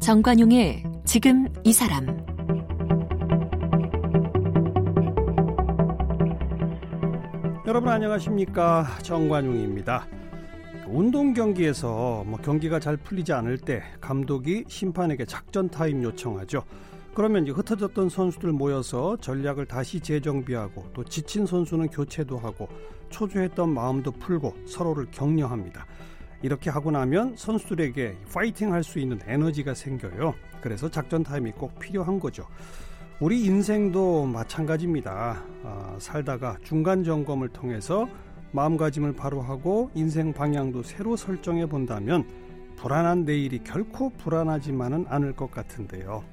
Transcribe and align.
정관용의 0.00 0.82
지금 1.04 1.46
이 1.62 1.72
사람 1.72 2.06
여러분 7.66 7.92
안녕하십니까 7.92 8.98
정관용입니다. 9.02 10.08
운동 10.88 11.32
경기에서 11.32 12.24
뭐 12.26 12.36
경기가 12.40 12.80
잘 12.80 12.96
풀리지 12.96 13.32
않을 13.32 13.58
때 13.58 13.84
감독이 14.00 14.64
심판에게 14.66 15.24
작전 15.26 15.68
타임 15.68 16.02
요청하죠. 16.02 16.64
그러면 17.14 17.42
이제 17.42 17.52
흩어졌던 17.52 18.08
선수들 18.08 18.52
모여서 18.52 19.16
전략을 19.16 19.66
다시 19.66 20.00
재정비하고 20.00 20.90
또 20.94 21.04
지친 21.04 21.44
선수는 21.44 21.88
교체도 21.88 22.38
하고 22.38 22.68
초조했던 23.10 23.68
마음도 23.74 24.12
풀고 24.12 24.54
서로를 24.66 25.06
격려합니다. 25.10 25.86
이렇게 26.42 26.70
하고 26.70 26.90
나면 26.90 27.34
선수들에게 27.36 28.16
파이팅 28.32 28.72
할 28.72 28.82
수 28.82 28.98
있는 28.98 29.18
에너지가 29.26 29.74
생겨요. 29.74 30.34
그래서 30.60 30.88
작전 30.88 31.22
타임이 31.22 31.52
꼭 31.52 31.78
필요한 31.78 32.18
거죠. 32.18 32.46
우리 33.18 33.44
인생도 33.44 34.24
마찬가지입니다. 34.26 35.42
아, 35.64 35.96
살다가 35.98 36.56
중간 36.62 37.04
점검을 37.04 37.50
통해서 37.50 38.08
마음가짐을 38.52 39.14
바로 39.14 39.42
하고 39.42 39.90
인생 39.94 40.32
방향도 40.32 40.82
새로 40.82 41.16
설정해 41.16 41.66
본다면 41.66 42.26
불안한 42.76 43.24
내일이 43.26 43.58
결코 43.62 44.08
불안하지만은 44.10 45.04
않을 45.08 45.34
것 45.34 45.50
같은데요. 45.50 46.24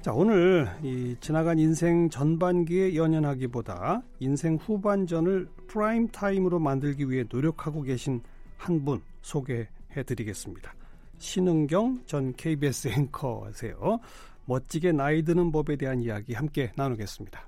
자, 0.00 0.12
오늘 0.12 0.68
이 0.82 1.16
지나간 1.20 1.58
인생 1.58 2.08
전반기에 2.08 2.94
연연하기보다 2.94 4.02
인생 4.20 4.54
후반전을 4.56 5.48
프라임 5.66 6.08
타임으로 6.08 6.58
만들기 6.60 7.10
위해 7.10 7.24
노력하고 7.30 7.82
계신 7.82 8.22
한 8.56 8.84
분 8.84 9.00
소개해 9.22 9.66
드리겠습니다. 10.06 10.74
신은경 11.18 12.02
전 12.06 12.32
KBS 12.34 12.88
앵커세요. 12.88 13.98
멋지게 14.46 14.92
나이 14.92 15.22
드는 15.22 15.52
법에 15.52 15.76
대한 15.76 16.00
이야기 16.00 16.32
함께 16.32 16.72
나누겠습니다. 16.76 17.47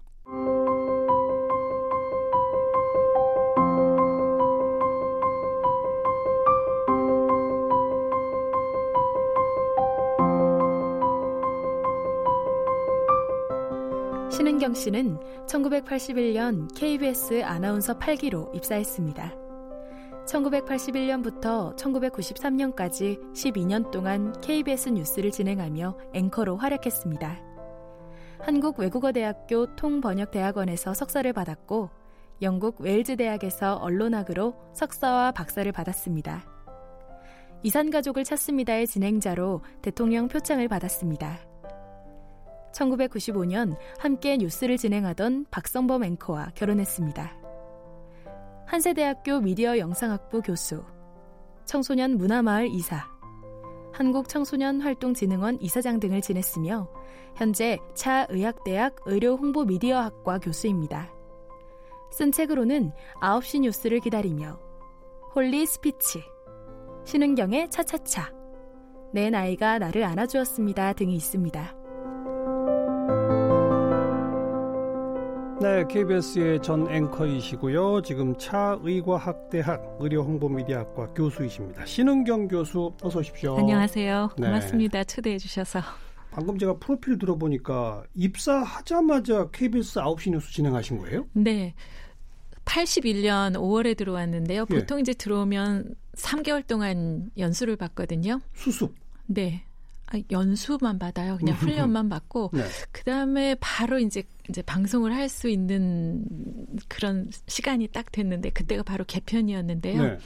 신은경 14.61 14.75
씨는 14.75 15.19
1981년 15.47 16.69
KBS 16.77 17.43
아나운서 17.45 17.99
8기로 17.99 18.55
입사했습니다. 18.55 19.35
1981년부터 20.27 21.75
1993년까지 21.77 23.19
12년 23.33 23.91
동안 23.91 24.39
KBS 24.43 24.91
뉴스를 24.91 25.31
진행하며 25.31 25.97
앵커로 26.13 26.59
활약했습니다. 26.59 27.41
한국 28.41 28.79
외국어대학교 28.81 29.75
통번역대학원에서 29.77 30.93
석사를 30.93 31.33
받았고 31.33 31.89
영국 32.43 32.83
웨일즈 32.83 33.17
대학에서 33.17 33.77
언론학으로 33.77 34.57
석사와 34.75 35.33
박사를 35.33 35.73
받았습니다. 35.73 36.45
이산가족을 37.63 38.25
찾습니다의 38.25 38.87
진행자로 38.87 39.63
대통령 39.81 40.29
표창을 40.29 40.69
받았습니다. 40.69 41.50
1995년 42.73 43.77
함께 43.99 44.37
뉴스를 44.37 44.77
진행하던 44.77 45.47
박성범 45.51 46.05
앵커와 46.05 46.53
결혼했습니다. 46.55 47.37
한세대학교 48.67 49.41
미디어 49.41 49.79
영상학부 49.79 50.43
교수, 50.43 50.85
청소년 51.65 52.17
문화마을 52.17 52.69
이사, 52.69 53.05
한국청소년활동진흥원 53.93 55.59
이사장 55.61 55.99
등을 56.01 56.21
지냈으며 56.21 56.89
현재 57.37 57.79
차의학대학 57.95 58.97
의료홍보미디어학과 59.07 60.39
교수입니다. 60.39 61.13
쓴 62.13 62.33
책으로는 62.33 62.93
9시 63.21 63.61
뉴스를 63.61 64.01
기다리며 64.01 64.59
Holy 65.35 65.67
Speech, 65.67 66.23
신은경의 67.05 67.71
차차차, 67.71 68.33
내 69.13 69.31
나이가 69.31 69.79
나를 69.79 70.05
안아주었습니다 70.05 70.93
등이 70.95 71.15
있습니다. 71.15 71.80
네, 75.61 75.85
KBS의 75.87 76.63
전 76.63 76.91
앵커이시고요. 76.91 78.01
지금 78.01 78.35
차의과학대학 78.39 79.99
의료홍보미디어학과 80.01 81.09
교수이십니다. 81.13 81.85
신은경 81.85 82.49
교수 82.49 82.95
어서 83.03 83.19
오십시오. 83.19 83.59
안녕하세요. 83.59 84.31
네. 84.39 84.47
고맙습니다. 84.47 85.05
초대해 85.05 85.37
주셔서. 85.37 85.81
방금 86.31 86.57
제가 86.57 86.79
프로필 86.79 87.19
들어보니까 87.19 88.05
입사하자마자 88.15 89.51
KBS 89.53 90.01
9시 90.01 90.31
뉴스 90.31 90.51
진행하신 90.51 90.97
거예요? 90.97 91.27
네. 91.35 91.75
81년 92.65 93.55
5월에 93.55 93.99
들어왔는데요. 93.99 94.65
예. 94.71 94.75
보통 94.75 94.97
예. 94.97 95.01
이제 95.03 95.13
들어오면 95.13 95.95
3개월 96.15 96.67
동안 96.67 97.31
연수를 97.37 97.77
받거든요. 97.77 98.41
수습. 98.55 98.95
네. 99.27 99.65
아, 100.11 100.19
연수만 100.31 100.99
받아요. 100.99 101.37
그냥 101.39 101.55
훈련만 101.61 102.09
받고 102.09 102.51
네. 102.53 102.65
그다음에 102.93 103.57
바로 103.61 103.99
이제 103.99 104.23
이제 104.49 104.63
방송을 104.63 105.15
할 105.15 105.29
수 105.29 105.49
있는 105.49 106.25
그런 106.89 107.31
시간이 107.47 107.89
딱 107.89 108.11
됐는데 108.11 108.51
그때가 108.51 108.83
바로 108.83 109.05
개편이었는데요. 109.05 110.03
네. 110.03 110.19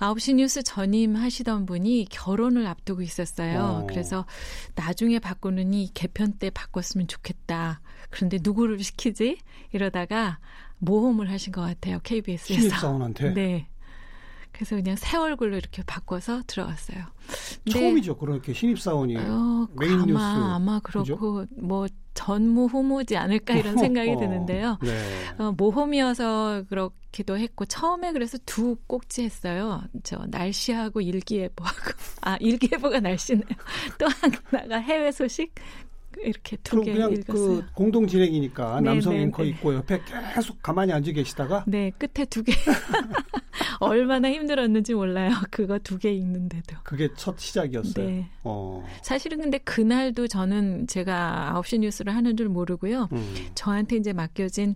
9시 0.00 0.34
뉴스 0.34 0.62
전임 0.62 1.14
하시던 1.16 1.64
분이 1.64 2.06
결혼을 2.10 2.66
앞두고 2.66 3.00
있었어요. 3.02 3.60
어. 3.82 3.86
그래서 3.88 4.26
나중에 4.74 5.18
바꾸느니 5.20 5.90
개편 5.94 6.32
때 6.32 6.50
바꿨으면 6.50 7.06
좋겠다. 7.06 7.80
그런데 8.10 8.38
누구를 8.42 8.82
시키지? 8.82 9.38
이러다가 9.72 10.38
모험을 10.78 11.30
하신 11.30 11.52
것 11.52 11.62
같아요. 11.62 12.00
KBS에서. 12.02 12.60
신입사원한테? 12.60 13.32
네. 13.32 13.68
그래서 14.56 14.74
그냥 14.74 14.96
새 14.96 15.18
얼굴로 15.18 15.54
이렇게 15.58 15.82
바꿔서 15.82 16.42
들어갔어요. 16.46 17.04
처음이죠. 17.70 18.16
그렇게 18.16 18.54
신입사원이 18.54 19.16
어, 19.18 19.68
메인 19.78 19.92
아마, 20.00 20.06
뉴스. 20.06 20.18
아마 20.18 20.80
그렇고 20.80 21.34
그죠? 21.34 21.46
뭐 21.58 21.86
전무후무지 22.14 23.18
않을까 23.18 23.54
이런 23.54 23.76
생각이 23.78 24.12
어, 24.12 24.16
드는데요. 24.18 24.78
네. 24.80 24.98
어, 25.38 25.52
모험이어서 25.52 26.64
그렇기도 26.70 27.36
했고 27.36 27.66
처음에 27.66 28.12
그래서 28.12 28.38
두 28.46 28.76
꼭지 28.86 29.24
했어요. 29.24 29.82
저 30.02 30.24
날씨하고 30.26 31.02
일기예보하고 31.02 31.78
아 32.22 32.38
일기예보가 32.40 33.00
날씨네요. 33.00 33.44
또 33.98 34.06
하나가 34.50 34.78
해외 34.78 35.12
소식 35.12 35.54
이렇게 36.22 36.56
두 36.58 36.82
개 36.82 36.92
읽었어요. 36.92 37.22
그 37.26 37.64
공동 37.74 38.06
진행이니까 38.06 38.80
네, 38.80 38.90
남성 38.90 39.12
네, 39.14 39.22
앵커 39.22 39.42
네. 39.42 39.50
있고 39.50 39.74
옆에 39.74 40.00
계속 40.34 40.60
가만히 40.62 40.92
앉아 40.92 41.12
계시다가 41.12 41.64
네 41.66 41.90
끝에 41.98 42.24
두 42.26 42.42
개. 42.42 42.52
얼마나 43.80 44.30
힘들었는지 44.30 44.94
몰라요. 44.94 45.30
그거 45.50 45.78
두 45.78 45.98
개 45.98 46.12
읽는데도. 46.12 46.76
그게 46.82 47.08
첫 47.16 47.38
시작이었어요. 47.38 48.06
네. 48.06 48.28
어. 48.44 48.84
사실은 49.02 49.38
근데 49.40 49.58
그날도 49.58 50.28
저는 50.28 50.86
제가 50.86 51.52
9시 51.56 51.78
뉴스를 51.80 52.14
하는 52.14 52.36
줄 52.36 52.48
모르고요. 52.48 53.08
음. 53.12 53.34
저한테 53.54 53.96
이제 53.96 54.12
맡겨진 54.12 54.74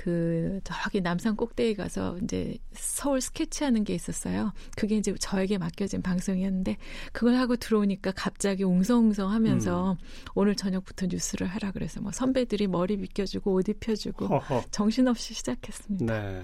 그 0.00 0.60
저기 0.64 1.02
남산 1.02 1.36
꼭대기 1.36 1.74
가서 1.74 2.16
이제 2.22 2.56
서울 2.72 3.20
스케치하는 3.20 3.84
게 3.84 3.92
있었어요. 3.92 4.54
그게 4.74 4.96
이제 4.96 5.14
저에게 5.20 5.58
맡겨진 5.58 6.00
방송이었는데 6.00 6.78
그걸 7.12 7.34
하고 7.34 7.56
들어오니까 7.56 8.12
갑자기 8.12 8.64
웅성웅성 8.64 9.30
하면서 9.30 9.92
음. 9.92 9.96
오늘 10.34 10.54
저녁부터 10.54 11.04
뉴스를 11.04 11.46
하라 11.48 11.72
그래서 11.72 12.00
뭐 12.00 12.12
선배들이 12.12 12.66
머리 12.66 12.96
비껴주고 12.96 13.52
옷 13.52 13.68
입혀주고 13.68 14.26
허허. 14.26 14.64
정신없이 14.70 15.34
시작했습니다. 15.34 16.06
네. 16.06 16.42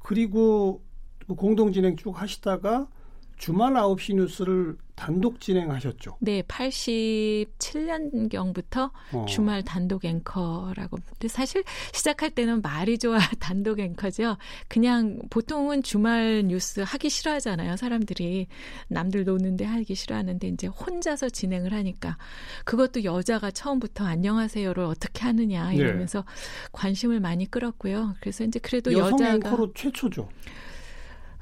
그리고 0.00 0.82
공동 1.34 1.72
진행 1.72 1.96
쭉 1.96 2.20
하시다가 2.20 2.88
주말 3.42 3.72
9시 3.72 4.14
뉴스를 4.14 4.76
단독 4.94 5.40
진행하셨죠? 5.40 6.18
네, 6.20 6.42
87년경부터 6.42 8.92
어. 9.12 9.26
주말 9.26 9.64
단독 9.64 10.04
앵커라고. 10.04 10.98
근데 11.04 11.26
사실 11.26 11.64
시작할 11.92 12.30
때는 12.30 12.62
말이 12.62 12.98
좋아 12.98 13.18
단독 13.40 13.80
앵커죠. 13.80 14.36
그냥 14.68 15.18
보통은 15.28 15.82
주말 15.82 16.44
뉴스 16.46 16.84
하기 16.86 17.10
싫어하잖아요. 17.10 17.76
사람들이 17.76 18.46
남들 18.86 19.24
노는데 19.24 19.64
하기 19.64 19.96
싫어하는데 19.96 20.46
이제 20.46 20.68
혼자서 20.68 21.30
진행을 21.30 21.72
하니까 21.72 22.18
그것도 22.64 23.02
여자가 23.02 23.50
처음부터 23.50 24.06
안녕하세요를 24.06 24.84
어떻게 24.84 25.24
하느냐 25.24 25.70
네. 25.70 25.76
이러면서 25.78 26.20
네. 26.20 26.26
관심을 26.70 27.18
많이 27.18 27.50
끌었고요. 27.50 28.14
그래서 28.20 28.44
이제 28.44 28.60
그래도 28.60 28.92
여성 28.92 29.14
여자가 29.14 29.34
앵커로 29.34 29.72
최초죠. 29.74 30.28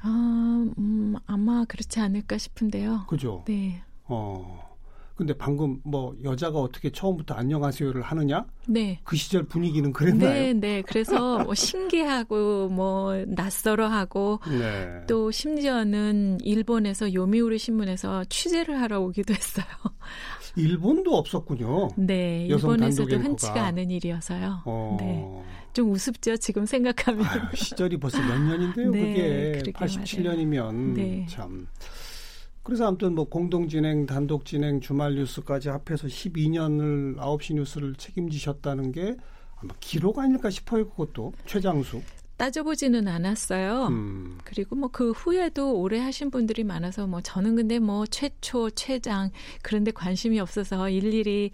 아, 0.01 0.65
음, 0.77 1.15
아마 1.25 1.65
그렇지 1.65 1.99
않을까 1.99 2.37
싶은데요. 2.37 3.05
그죠. 3.07 3.43
네. 3.47 3.81
어. 4.05 4.71
근데 5.15 5.37
방금 5.37 5.79
뭐 5.83 6.15
여자가 6.23 6.57
어떻게 6.57 6.89
처음부터 6.89 7.35
안녕하세요를 7.35 8.01
하느냐? 8.01 8.43
네. 8.65 8.99
그 9.03 9.15
시절 9.15 9.43
분위기는 9.43 9.93
그랬나요? 9.93 10.31
네, 10.31 10.53
네. 10.53 10.81
그래서 10.81 11.43
뭐 11.43 11.53
신기하고 11.53 12.69
뭐 12.69 13.13
낯설어하고 13.27 14.39
네. 14.49 15.05
또 15.07 15.29
심지어는 15.29 16.39
일본에서 16.41 17.13
요미우리 17.13 17.59
신문에서 17.59 18.23
취재를 18.29 18.81
하러 18.81 18.99
오기도 19.01 19.35
했어요. 19.35 19.65
일본도 20.55 21.15
없었군요. 21.15 21.89
네, 21.95 22.45
일본에서도 22.47 23.15
흔치가 23.17 23.65
않은 23.67 23.89
일이어서요. 23.89 24.63
어. 24.65 24.97
네. 24.99 25.25
좀 25.73 25.91
우습죠, 25.91 26.37
지금 26.37 26.65
생각하면. 26.65 27.25
아유, 27.25 27.41
시절이 27.53 27.97
벌써 27.97 28.19
몇 28.19 28.39
년인데요, 28.39 28.91
네, 28.91 29.53
그게. 29.57 29.71
87년이면. 29.71 30.93
네. 30.93 31.25
참. 31.29 31.67
그래서 32.63 32.87
아무튼 32.87 33.15
뭐 33.15 33.25
공동 33.25 33.67
진행, 33.67 34.05
단독 34.05 34.45
진행, 34.45 34.81
주말 34.81 35.15
뉴스까지 35.15 35.69
합해서 35.69 36.07
12년을 36.07 37.17
9시 37.17 37.55
뉴스를 37.55 37.95
책임지셨다는 37.95 38.91
게 38.91 39.15
아마 39.55 39.73
기록 39.79 40.19
아닐까 40.19 40.49
싶어요, 40.49 40.87
그것도. 40.89 41.33
최장수. 41.45 42.01
따져보지는 42.41 43.07
않았어요. 43.07 43.87
음. 43.89 44.37
그리고 44.43 44.75
뭐 44.75 44.89
그 44.91 45.11
후에도 45.11 45.79
오래 45.79 45.99
하신 45.99 46.31
분들이 46.31 46.63
많아서 46.63 47.05
뭐 47.07 47.21
저는 47.21 47.55
근데 47.55 47.79
뭐 47.79 48.05
최초, 48.07 48.69
최장 48.71 49.29
그런데 49.61 49.91
관심이 49.91 50.39
없어서 50.39 50.89
일일이 50.89 51.51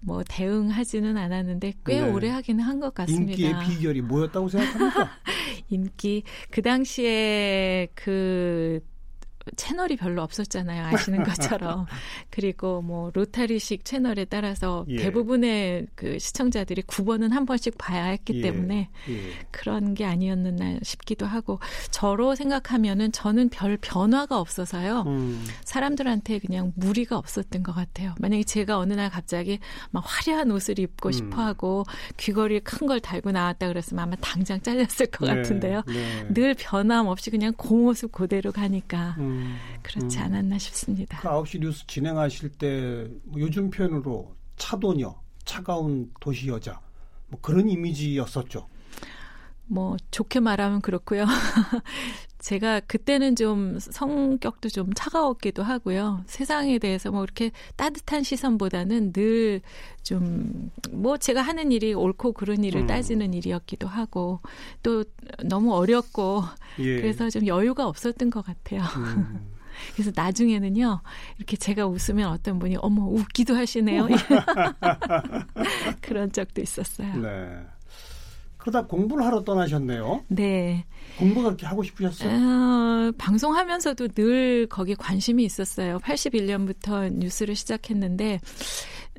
뭐 0.00 0.22
대응하지는 0.28 1.16
않았는데 1.16 1.72
꽤 1.86 2.00
네. 2.00 2.10
오래 2.10 2.28
하기는 2.28 2.62
한 2.62 2.76
것 2.80 2.92
같습니다. 2.94 3.32
인기의 3.32 3.54
비결이 3.64 4.02
뭐였다고 4.02 4.48
생각합니까? 4.50 5.10
인기 5.70 6.22
그 6.50 6.60
당시에 6.60 7.88
그 7.94 8.80
채널이 9.54 9.96
별로 9.96 10.22
없었잖아요. 10.22 10.86
아시는 10.86 11.22
것처럼. 11.24 11.86
그리고 12.30 12.80
뭐 12.82 13.10
로타리식 13.14 13.84
채널에 13.84 14.24
따라서 14.24 14.84
예. 14.88 14.96
대부분의 14.96 15.86
그 15.94 16.18
시청자들이 16.18 16.82
9번은 16.82 17.30
한 17.30 17.44
번씩 17.46 17.76
봐야 17.78 18.04
했기 18.06 18.38
예. 18.38 18.40
때문에 18.42 18.88
예. 19.08 19.32
그런 19.50 19.94
게 19.94 20.04
아니었나 20.04 20.78
싶기도 20.82 21.26
하고 21.26 21.60
저로 21.90 22.34
생각하면은 22.34 23.12
저는 23.12 23.50
별 23.50 23.76
변화가 23.76 24.40
없어서요. 24.40 25.04
음. 25.06 25.44
사람들한테 25.64 26.38
그냥 26.38 26.72
무리가 26.76 27.18
없었던 27.18 27.62
것 27.62 27.74
같아요. 27.74 28.14
만약에 28.18 28.42
제가 28.44 28.78
어느 28.78 28.94
날 28.94 29.10
갑자기 29.10 29.58
막 29.90 30.02
화려한 30.06 30.50
옷을 30.50 30.78
입고 30.78 31.10
음. 31.10 31.12
싶어 31.12 31.42
하고 31.42 31.84
귀걸이 32.16 32.60
큰 32.60 32.86
걸 32.86 33.00
달고 33.00 33.32
나왔다 33.32 33.66
그랬으면 33.66 34.04
아마 34.04 34.14
당장 34.20 34.60
잘렸을 34.60 35.06
것 35.06 35.26
네. 35.26 35.34
같은데요. 35.34 35.82
네. 35.88 36.28
늘 36.32 36.54
변함없이 36.54 37.30
그냥 37.32 37.52
공모습 37.56 38.12
그대로 38.12 38.52
가니까 38.52 39.16
음. 39.18 39.35
그렇지 39.82 40.18
음. 40.18 40.22
않았나 40.24 40.58
싶습니다. 40.58 41.18
그 41.20 41.28
9시 41.28 41.60
뉴스 41.60 41.86
진행하실 41.86 42.50
때 42.50 43.08
뭐 43.24 43.40
요즘 43.40 43.70
표현으로 43.70 44.34
차도녀, 44.56 45.14
차가운 45.44 46.10
도시 46.20 46.48
여자 46.48 46.80
뭐 47.28 47.40
그런 47.40 47.68
이미지였었죠. 47.68 48.66
뭐 49.68 49.96
좋게 50.10 50.40
말하면 50.40 50.80
그렇고요. 50.80 51.24
제가 52.38 52.80
그때는 52.80 53.34
좀 53.36 53.78
성격도 53.78 54.68
좀 54.68 54.92
차가웠기도 54.94 55.62
하고요. 55.62 56.22
세상에 56.26 56.78
대해서 56.78 57.10
뭐 57.10 57.24
이렇게 57.24 57.50
따뜻한 57.76 58.22
시선보다는 58.22 59.12
늘 59.12 59.60
좀 60.02 60.70
뭐 60.92 61.16
제가 61.16 61.42
하는 61.42 61.72
일이 61.72 61.92
옳고 61.92 62.32
그른 62.32 62.62
일을 62.62 62.82
음. 62.82 62.86
따지는 62.86 63.34
일이었기도 63.34 63.88
하고 63.88 64.40
또 64.82 65.04
너무 65.44 65.74
어렵고 65.74 66.44
예. 66.78 67.00
그래서 67.00 67.28
좀 67.28 67.46
여유가 67.46 67.86
없었던 67.88 68.30
것 68.30 68.44
같아요. 68.44 68.82
음. 68.96 69.50
그래서 69.94 70.10
나중에는요, 70.14 71.00
이렇게 71.36 71.56
제가 71.56 71.86
웃으면 71.86 72.30
어떤 72.30 72.58
분이, 72.58 72.76
어머, 72.80 73.02
웃기도 73.02 73.54
하시네요. 73.56 74.06
그런 76.00 76.32
적도 76.32 76.62
있었어요. 76.62 77.14
네. 77.16 77.62
그러다 78.66 78.88
공부를 78.88 79.24
하러 79.24 79.44
떠나셨네요. 79.44 80.24
네. 80.26 80.84
공부가 81.20 81.44
그렇게 81.50 81.66
하고 81.66 81.84
싶으셨어요? 81.84 82.30
어, 82.30 83.12
방송하면서도 83.16 84.08
늘 84.08 84.66
거기 84.66 84.96
관심이 84.96 85.44
있었어요. 85.44 85.98
81년부터 86.00 87.12
뉴스를 87.12 87.54
시작했는데 87.54 88.40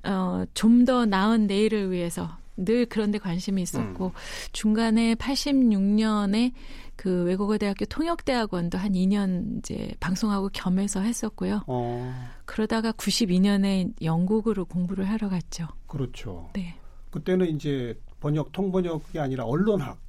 어, 0.04 0.44
좀 0.54 0.84
더 0.84 1.06
나은 1.06 1.48
내일을 1.48 1.92
위해서 1.92 2.38
늘 2.58 2.86
그런 2.86 3.12
데 3.12 3.18
관심이 3.20 3.62
있었고 3.62 4.08
음. 4.08 4.12
중간에 4.52 5.16
86년에 5.16 6.52
그 6.96 7.24
외국어 7.24 7.58
대학교 7.58 7.86
통역대학원도 7.86 8.78
한 8.78 8.92
2년 8.94 9.60
이제 9.60 9.94
방송하고 10.00 10.50
겸해서 10.54 11.02
했었고요. 11.02 11.64
어. 11.68 12.14
그러다가 12.46 12.92
92년에 12.92 13.94
영국으로 14.02 14.66
공부를 14.66 15.10
하러 15.10 15.30
갔죠. 15.30 15.68
그렇죠. 15.88 16.50
네. 16.54 16.76
그때는 17.12 17.48
이제 17.48 17.98
번역 18.20 18.52
통번역이 18.52 19.20
아니라 19.20 19.46
언론학. 19.46 20.00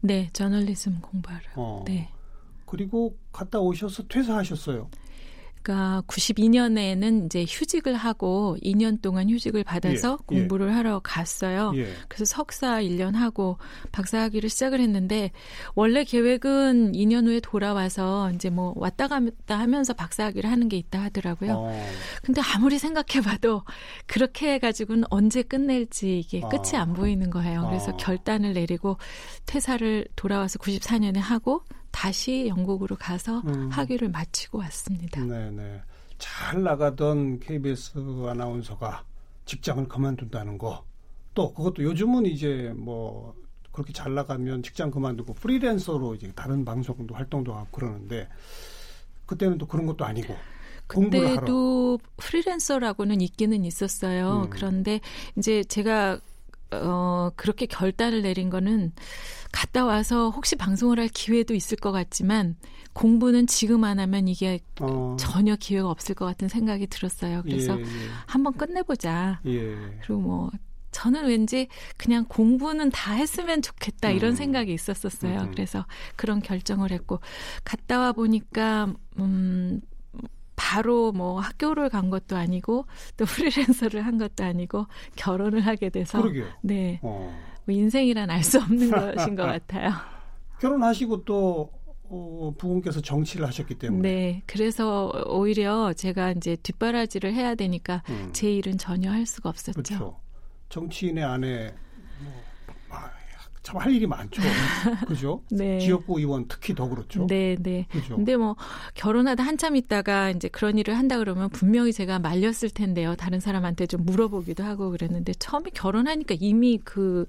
네, 0.00 0.28
저널리즘 0.32 1.00
공부하러. 1.00 1.44
어. 1.56 1.84
네. 1.86 2.10
그리고 2.66 3.16
갔다 3.32 3.60
오셔서 3.60 4.06
퇴사하셨어요. 4.08 4.90
그러니까 5.64 6.02
92년에는 6.06 7.24
이제 7.24 7.46
휴직을 7.48 7.94
하고 7.94 8.56
2년 8.62 9.00
동안 9.00 9.30
휴직을 9.30 9.64
받아서 9.64 10.08
예, 10.10 10.36
예. 10.36 10.40
공부를 10.40 10.68
예. 10.68 10.72
하러 10.72 11.00
갔어요. 11.02 11.72
예. 11.74 11.88
그래서 12.06 12.26
석사 12.26 12.82
1년 12.82 13.14
하고 13.14 13.56
박사학위를 13.90 14.50
시작을 14.50 14.80
했는데 14.80 15.30
원래 15.74 16.04
계획은 16.04 16.92
2년 16.92 17.26
후에 17.26 17.40
돌아와서 17.40 18.30
이제 18.32 18.50
뭐 18.50 18.74
왔다 18.76 19.08
갔다 19.08 19.58
하면서 19.58 19.94
박사학위를 19.94 20.50
하는 20.50 20.68
게 20.68 20.76
있다 20.76 21.02
하더라고요. 21.04 21.52
어. 21.54 21.86
근데 22.22 22.42
아무리 22.54 22.78
생각해 22.78 23.22
봐도 23.24 23.62
그렇게 24.06 24.52
해 24.52 24.58
가지고는 24.58 25.04
언제 25.08 25.42
끝낼지 25.42 26.18
이게 26.18 26.42
아. 26.44 26.48
끝이 26.48 26.76
안 26.76 26.92
보이는 26.92 27.30
거예요. 27.30 27.66
그래서 27.68 27.92
아. 27.92 27.96
결단을 27.96 28.52
내리고 28.52 28.98
퇴사를 29.46 30.06
돌아와서 30.14 30.58
94년에 30.58 31.16
하고 31.16 31.62
다시 31.94 32.48
영국으로 32.48 32.96
가서 32.96 33.38
음. 33.46 33.68
학위를 33.70 34.08
마치고 34.08 34.58
왔습니다. 34.58 35.24
네네. 35.24 35.80
잘 36.18 36.62
나가던 36.62 37.38
KBS 37.38 37.92
아나운서가 38.28 39.04
직장을 39.46 39.86
그만둔다는 39.86 40.58
거. 40.58 40.84
또 41.34 41.54
그것도 41.54 41.84
요즘은 41.84 42.26
이제 42.26 42.72
뭐 42.76 43.34
그렇게 43.70 43.92
잘 43.92 44.12
나가면 44.12 44.64
직장 44.64 44.90
그만두고 44.90 45.34
프리랜서로 45.34 46.16
이제 46.16 46.32
다른 46.34 46.64
방송도 46.64 47.14
활동도 47.14 47.54
하고 47.54 47.68
그러는데 47.70 48.28
그때는 49.26 49.58
또 49.58 49.66
그런 49.66 49.86
것도 49.86 50.04
아니고 50.04 50.34
그때도 50.88 52.00
프리랜서라고는 52.16 53.20
있기는 53.20 53.64
있었어요. 53.64 54.42
음. 54.46 54.50
그런데 54.50 55.00
이제 55.36 55.62
제가 55.62 56.20
어 56.72 57.30
그렇게 57.36 57.66
결단을 57.66 58.22
내린 58.22 58.50
거는 58.50 58.92
갔다 59.52 59.84
와서 59.84 60.30
혹시 60.30 60.56
방송을 60.56 60.98
할 60.98 61.08
기회도 61.08 61.54
있을 61.54 61.76
것 61.76 61.92
같지만 61.92 62.56
공부는 62.92 63.46
지금 63.46 63.84
안 63.84 63.98
하면 64.00 64.28
이게 64.28 64.60
어. 64.80 65.16
전혀 65.18 65.56
기회가 65.56 65.90
없을 65.90 66.14
것 66.14 66.24
같은 66.24 66.48
생각이 66.48 66.86
들었어요. 66.86 67.42
그래서 67.42 67.78
예, 67.78 67.82
예. 67.82 67.86
한번 68.26 68.54
끝내보자. 68.54 69.40
예. 69.46 69.76
그리고 70.02 70.20
뭐 70.20 70.50
저는 70.92 71.26
왠지 71.26 71.66
그냥 71.96 72.24
공부는 72.28 72.90
다 72.90 73.12
했으면 73.14 73.62
좋겠다 73.62 74.10
이런 74.10 74.30
음. 74.30 74.36
생각이 74.36 74.72
있었었어요. 74.72 75.40
음. 75.40 75.50
그래서 75.50 75.84
그런 76.14 76.40
결정을 76.40 76.92
했고 76.92 77.20
갔다 77.64 77.98
와 77.98 78.12
보니까 78.12 78.94
음 79.18 79.80
바로 80.64 81.12
뭐 81.12 81.40
학교를 81.40 81.90
간 81.90 82.08
것도 82.08 82.36
아니고 82.36 82.86
또 83.18 83.24
프리랜서를 83.26 84.06
한 84.06 84.16
것도 84.16 84.44
아니고 84.44 84.86
결혼을 85.14 85.60
하게 85.60 85.90
돼서 85.90 86.22
그러게요. 86.22 86.46
네. 86.62 86.98
어. 87.02 87.30
뭐 87.66 87.74
인생이란 87.74 88.30
알 88.30 88.42
수 88.42 88.58
없는 88.58 88.90
것인 88.90 89.36
것 89.36 89.42
같아요. 89.44 89.90
결혼하시고 90.60 91.24
또 91.26 91.70
어, 92.04 92.54
부군께서 92.56 93.02
정치를 93.02 93.46
하셨기 93.46 93.74
때문에. 93.74 94.08
네. 94.08 94.42
그래서 94.46 95.12
오히려 95.26 95.92
제가 95.92 96.32
이제 96.32 96.56
뒷바라지를 96.56 97.34
해야 97.34 97.54
되니까 97.54 98.02
음. 98.08 98.30
제 98.32 98.50
일은 98.50 98.78
전혀 98.78 99.10
할 99.10 99.26
수가 99.26 99.50
없었죠. 99.50 99.82
그렇죠. 99.82 100.20
정치인의 100.70 101.24
아내 101.24 101.74
참 103.64 103.78
할 103.80 103.90
일이 103.92 104.06
많죠. 104.06 104.40
그죠? 105.08 105.42
네. 105.50 105.78
지역구 105.80 106.18
의원 106.20 106.46
특히 106.48 106.74
더 106.74 106.86
그렇죠. 106.88 107.26
네, 107.26 107.56
네. 107.58 107.86
그죠? 107.90 108.14
근데 108.14 108.36
뭐 108.36 108.54
결혼하다 108.94 109.42
한참 109.42 109.74
있다가 109.74 110.30
이제 110.30 110.48
그런 110.48 110.78
일을 110.78 110.96
한다 110.96 111.18
그러면 111.18 111.48
분명히 111.48 111.92
제가 111.92 112.18
말렸을 112.18 112.70
텐데요. 112.70 113.16
다른 113.16 113.40
사람한테 113.40 113.86
좀 113.86 114.04
물어보기도 114.04 114.62
하고 114.62 114.90
그랬는데 114.90 115.32
처음에 115.38 115.70
결혼하니까 115.74 116.36
이미 116.38 116.78
그 116.84 117.26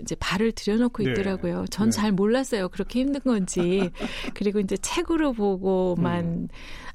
이제 0.00 0.14
발을 0.16 0.52
들여놓고 0.52 1.02
네. 1.04 1.12
있더라고요. 1.12 1.64
전잘 1.70 2.10
네. 2.10 2.10
몰랐어요. 2.16 2.68
그렇게 2.68 3.00
힘든 3.00 3.20
건지. 3.20 3.90
그리고 4.34 4.60
이제 4.60 4.76
책으로 4.76 5.32
보고만 5.32 6.24
음. 6.24 6.48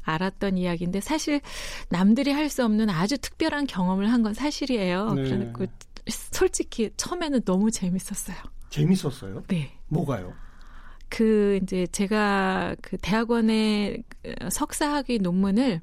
알았던 0.03 0.57
이야기인데 0.57 0.99
사실 1.01 1.41
남들이 1.89 2.31
할 2.31 2.49
수 2.49 2.63
없는 2.63 2.89
아주 2.89 3.17
특별한 3.17 3.65
경험을 3.67 4.11
한 4.11 4.21
건 4.21 4.33
사실이에요. 4.33 5.13
네. 5.13 5.23
그러니까 5.23 5.65
솔직히 6.07 6.91
처음에는 6.97 7.41
너무 7.45 7.71
재밌었어요. 7.71 8.35
재밌었어요? 8.69 9.43
네. 9.47 9.71
뭐가요? 9.87 10.33
그 11.09 11.59
이제 11.61 11.87
제가 11.87 12.75
그 12.81 12.97
대학원의 12.97 14.03
석사학위 14.49 15.19
논문을 15.19 15.81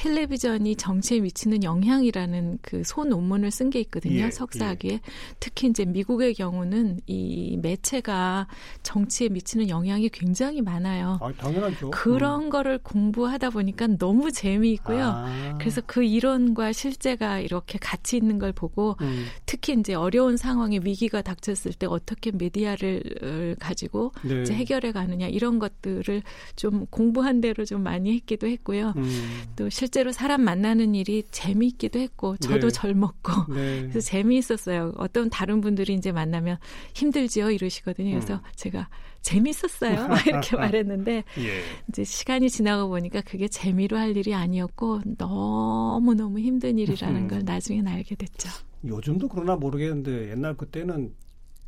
텔레비전이 0.00 0.76
정치에 0.76 1.20
미치는 1.20 1.62
영향이라는 1.62 2.60
그 2.62 2.82
소논문을 2.84 3.50
쓴 3.50 3.68
게 3.68 3.80
있거든요. 3.80 4.24
예, 4.24 4.30
석사학위에. 4.30 4.92
예. 4.92 5.00
특히 5.40 5.68
이제 5.68 5.84
미국의 5.84 6.32
경우는 6.32 7.00
이 7.06 7.58
매체가 7.60 8.46
정치에 8.82 9.28
미치는 9.28 9.68
영향이 9.68 10.08
굉장히 10.08 10.62
많아요. 10.62 11.18
아, 11.20 11.30
당연하죠. 11.32 11.90
그런 11.90 12.44
음. 12.44 12.50
거를 12.50 12.78
공부하다 12.78 13.50
보니까 13.50 13.88
너무 13.98 14.32
재미있고요. 14.32 15.04
아. 15.04 15.58
그래서 15.58 15.82
그 15.84 16.02
이론과 16.02 16.72
실제가 16.72 17.40
이렇게 17.40 17.78
같이 17.78 18.16
있는 18.16 18.38
걸 18.38 18.52
보고 18.52 18.96
음. 19.02 19.26
특히 19.44 19.74
이제 19.78 19.92
어려운 19.92 20.38
상황에 20.38 20.80
위기가 20.82 21.20
닥쳤을 21.20 21.74
때 21.74 21.86
어떻게 21.86 22.30
메디아를 22.30 23.56
가지고 23.60 24.12
네. 24.22 24.40
이제 24.40 24.54
해결해 24.54 24.92
가느냐 24.92 25.26
이런 25.28 25.58
것들을 25.58 26.22
좀 26.56 26.86
공부한 26.86 27.42
대로 27.42 27.66
좀 27.66 27.82
많이 27.82 28.14
했기도 28.14 28.46
했고요. 28.46 28.94
음. 28.96 29.42
또 29.56 29.68
실 29.68 29.89
제로 29.90 30.12
사람 30.12 30.42
만나는 30.42 30.94
일이 30.94 31.22
재미있기도 31.30 31.98
했고 31.98 32.36
저도 32.36 32.68
네. 32.68 32.70
젊었고 32.70 33.52
네. 33.54 33.80
그래서 33.82 34.00
재미있었어요. 34.00 34.94
어떤 34.96 35.30
다른 35.30 35.60
분들이 35.60 35.94
이제 35.94 36.12
만나면 36.12 36.58
힘들지요 36.94 37.50
이러시거든요. 37.50 38.10
그래서 38.10 38.34
음. 38.34 38.40
제가 38.56 38.88
재밌었어요. 39.22 40.08
이렇게 40.26 40.56
말했는데 40.56 41.24
예. 41.38 41.62
이제 41.88 42.04
시간이 42.04 42.48
지나고 42.50 42.88
보니까 42.88 43.20
그게 43.20 43.48
재미로 43.48 43.96
할 43.96 44.16
일이 44.16 44.34
아니었고 44.34 45.00
너무 45.18 46.14
너무 46.14 46.38
힘든 46.40 46.78
일이라는 46.78 47.22
음. 47.22 47.28
걸 47.28 47.44
나중에 47.44 47.82
알게 47.86 48.14
됐죠. 48.14 48.48
요즘도 48.84 49.28
그러나 49.28 49.56
모르겠는데 49.56 50.30
옛날 50.30 50.56
그때는 50.56 51.14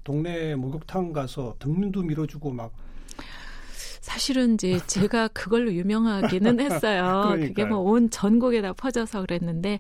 동네 0.05 0.55
목욕탕 0.57 1.13
가서 1.13 1.57
등도 1.59 2.03
밀어주고 2.03 2.53
막 2.53 2.73
사실은 4.03 4.55
이제 4.55 4.79
제가 4.87 5.29
그걸로 5.29 5.73
유명하기는 5.73 6.61
했어요. 6.61 7.35
그게 7.41 7.65
뭐 7.65 7.79
온 7.81 8.11
전국에 8.11 8.61
다 8.61 8.73
퍼져서 8.75 9.23
그랬는데 9.23 9.79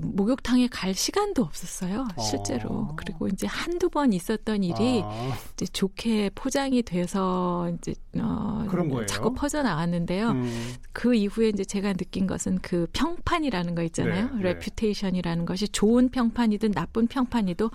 목욕탕에 0.00 0.68
갈 0.68 0.94
시간도 0.94 1.42
없었어요. 1.42 2.06
실제로. 2.20 2.68
어. 2.70 2.92
그리고 2.96 3.28
이제 3.28 3.46
한두 3.46 3.88
번 3.90 4.12
있었던 4.12 4.62
일이 4.62 5.02
아. 5.04 5.32
이제 5.54 5.66
좋게 5.66 6.30
포장이 6.34 6.82
돼서 6.82 7.70
이제 7.78 7.94
어 8.18 8.64
그런 8.68 8.88
거예요. 8.88 9.06
자꾸 9.06 9.32
퍼져 9.34 9.62
나왔는데요. 9.62 10.30
음. 10.30 10.74
그 10.92 11.14
이후에 11.14 11.48
이제 11.48 11.64
제가 11.64 11.92
느낀 11.94 12.26
것은 12.26 12.58
그 12.62 12.86
평판이라는 12.92 13.74
거 13.74 13.82
있잖아요. 13.84 14.30
네, 14.36 14.42
reputation이라는 14.42 15.44
것이 15.46 15.68
좋은 15.68 16.08
평판이든 16.10 16.72
나쁜 16.72 17.06
평판이든 17.06 17.68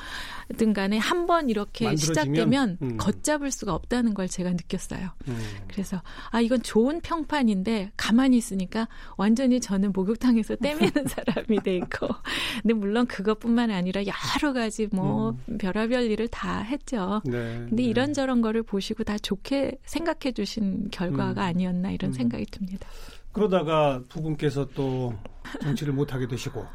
간에 0.73 0.97
한 0.97 1.27
번 1.27 1.49
이렇게 1.49 1.93
시작되면 1.97 2.77
음. 2.81 2.95
걷잡을 2.97 3.51
수가 3.51 3.73
없다는 3.73 4.13
걸 4.13 4.29
제가 4.29 4.51
느꼈어요. 4.51 5.09
음. 5.27 5.37
그래서 5.67 6.01
아 6.29 6.39
이건 6.39 6.61
좋은 6.61 7.01
평판인데 7.01 7.91
가만히 7.97 8.37
있으니까 8.37 8.87
완전히 9.17 9.59
저는 9.59 9.91
목욕탕에서 9.91 10.55
떼미는 10.63 11.05
사람이 11.05 11.59
돼 11.63 11.75
있고 11.77 12.06
근데 12.61 12.73
물론 12.73 13.05
그것뿐만 13.07 13.71
아니라 13.71 14.01
여러 14.05 14.53
가지 14.53 14.87
뭐 14.91 15.35
음. 15.47 15.57
별의별 15.57 16.03
일을 16.03 16.27
다 16.27 16.59
했죠. 16.61 17.21
네, 17.25 17.31
근데 17.69 17.83
네. 17.83 17.83
이런저런 17.83 18.41
거를 18.41 18.63
보시고 18.63 19.03
다 19.03 19.17
좋게 19.17 19.77
생각해 19.83 20.33
주신 20.33 20.89
결과가 20.91 21.41
음. 21.41 21.47
아니었나 21.47 21.91
이런 21.91 22.11
음. 22.11 22.13
생각이 22.13 22.45
듭니다. 22.45 22.87
그러다가 23.31 24.01
부군께서 24.09 24.67
또 24.73 25.13
정치를 25.61 25.93
못 25.93 26.13
하게 26.13 26.27
되시고 26.27 26.65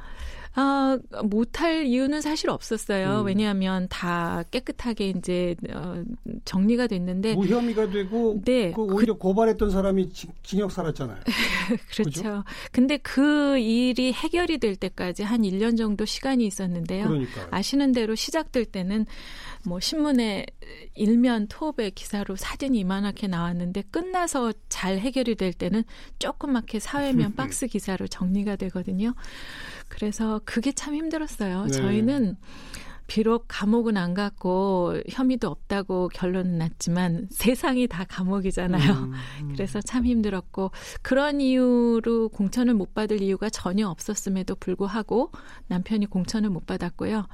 아, 0.54 0.98
못할 1.24 1.86
이유는 1.86 2.20
사실 2.20 2.50
없었어요. 2.50 3.20
음. 3.20 3.26
왜냐하면 3.26 3.86
다 3.88 4.44
깨끗하게 4.50 5.08
이제 5.10 5.56
어, 5.72 6.02
정리가 6.44 6.88
됐는데 6.88 7.34
무혐의가 7.34 7.88
되고 7.90 8.40
네, 8.44 8.72
그 8.72 8.82
오히려 8.82 9.14
그, 9.14 9.20
고발했던 9.20 9.70
사람이 9.70 10.10
징역 10.42 10.70
살았잖아요. 10.70 11.20
그렇죠. 11.90 12.02
그죠? 12.04 12.44
근데 12.70 12.98
그 12.98 13.58
일이 13.58 14.12
해결이 14.12 14.58
될 14.58 14.76
때까지 14.76 15.22
한 15.22 15.42
1년 15.42 15.78
정도 15.78 16.04
시간이 16.04 16.46
있었는데요. 16.46 17.08
그러니까요. 17.08 17.46
아시는 17.50 17.92
대로 17.92 18.14
시작될 18.14 18.66
때는 18.66 19.06
뭐 19.64 19.80
신문에 19.80 20.46
일면 20.94 21.46
토업의 21.48 21.92
기사로 21.92 22.36
사진이 22.36 22.78
이만하게 22.80 23.28
나왔는데 23.28 23.84
끝나서 23.90 24.52
잘 24.68 24.98
해결이 24.98 25.36
될 25.36 25.52
때는 25.52 25.84
조그맣게 26.18 26.80
사회면 26.80 27.34
박스 27.36 27.66
기사로 27.66 28.08
정리가 28.08 28.56
되거든요. 28.56 29.14
그래서 29.88 30.40
그게 30.44 30.72
참 30.72 30.94
힘들었어요. 30.94 31.66
네. 31.66 31.72
저희는 31.72 32.36
비록 33.12 33.44
감옥은 33.46 33.98
안 33.98 34.14
갔고 34.14 34.94
혐의도 35.10 35.48
없다고 35.48 36.08
결론은 36.14 36.56
났지만 36.56 37.28
세상이 37.30 37.86
다 37.86 38.04
감옥이잖아요. 38.08 38.90
음, 38.90 39.12
음. 39.42 39.48
그래서 39.52 39.82
참 39.82 40.06
힘들었고 40.06 40.70
그런 41.02 41.38
이유로 41.42 42.30
공천을 42.30 42.72
못 42.72 42.94
받을 42.94 43.20
이유가 43.20 43.50
전혀 43.50 43.86
없었음에도 43.86 44.54
불구하고 44.54 45.30
남편이 45.66 46.06
공천을 46.06 46.48
못 46.48 46.64
받았고요. 46.64 47.26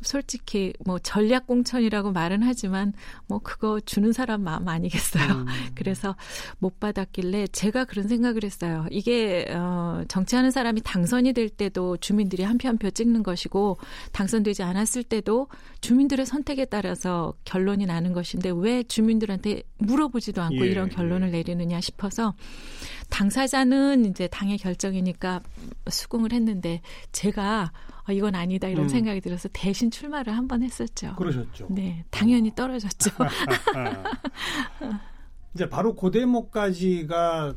솔직히 0.00 0.72
뭐 0.86 0.98
전략 0.98 1.46
공천이라고 1.46 2.12
말은 2.12 2.42
하지만 2.42 2.94
뭐 3.26 3.38
그거 3.40 3.78
주는 3.80 4.12
사람 4.14 4.40
마음 4.42 4.66
아니겠어요. 4.68 5.32
음. 5.32 5.46
그래서 5.76 6.16
못 6.60 6.80
받았길래 6.80 7.48
제가 7.48 7.84
그런 7.84 8.08
생각을 8.08 8.42
했어요. 8.42 8.86
이게 8.90 9.44
어 9.50 10.02
정치하는 10.08 10.50
사람이 10.50 10.80
당선이 10.80 11.34
될 11.34 11.50
때도 11.50 11.98
주민들이 11.98 12.42
한 12.42 12.56
표 12.56 12.68
한 12.68 12.78
표 12.78 12.88
찍는 12.90 13.22
것이고 13.22 13.76
당선되지 14.12 14.62
않았을 14.62 15.02
때 15.04 15.20
때도 15.26 15.48
주민들의 15.80 16.24
선택에 16.24 16.64
따라서 16.64 17.34
결론이 17.44 17.84
나는 17.84 18.12
것인데 18.12 18.52
왜 18.54 18.84
주민들한테 18.84 19.64
물어보지도 19.78 20.40
않고 20.40 20.64
예, 20.64 20.70
이런 20.70 20.88
결론을 20.88 21.28
예. 21.28 21.32
내리느냐 21.32 21.80
싶어서 21.80 22.34
당사자는 23.10 24.06
이제 24.06 24.28
당의 24.28 24.56
결정이니까 24.56 25.42
수긍을 25.90 26.32
했는데 26.32 26.80
제가 27.12 27.72
어, 28.08 28.12
이건 28.12 28.36
아니다 28.36 28.68
이런 28.68 28.84
음. 28.84 28.88
생각이 28.88 29.20
들어서 29.20 29.48
대신 29.52 29.90
출마를 29.90 30.34
한 30.34 30.46
번 30.46 30.62
했었죠. 30.62 31.16
그러셨죠. 31.16 31.66
네, 31.70 32.04
당연히 32.10 32.54
떨어졌죠. 32.54 33.10
이제 35.54 35.68
바로 35.68 35.96
고대목까지가 35.96 37.56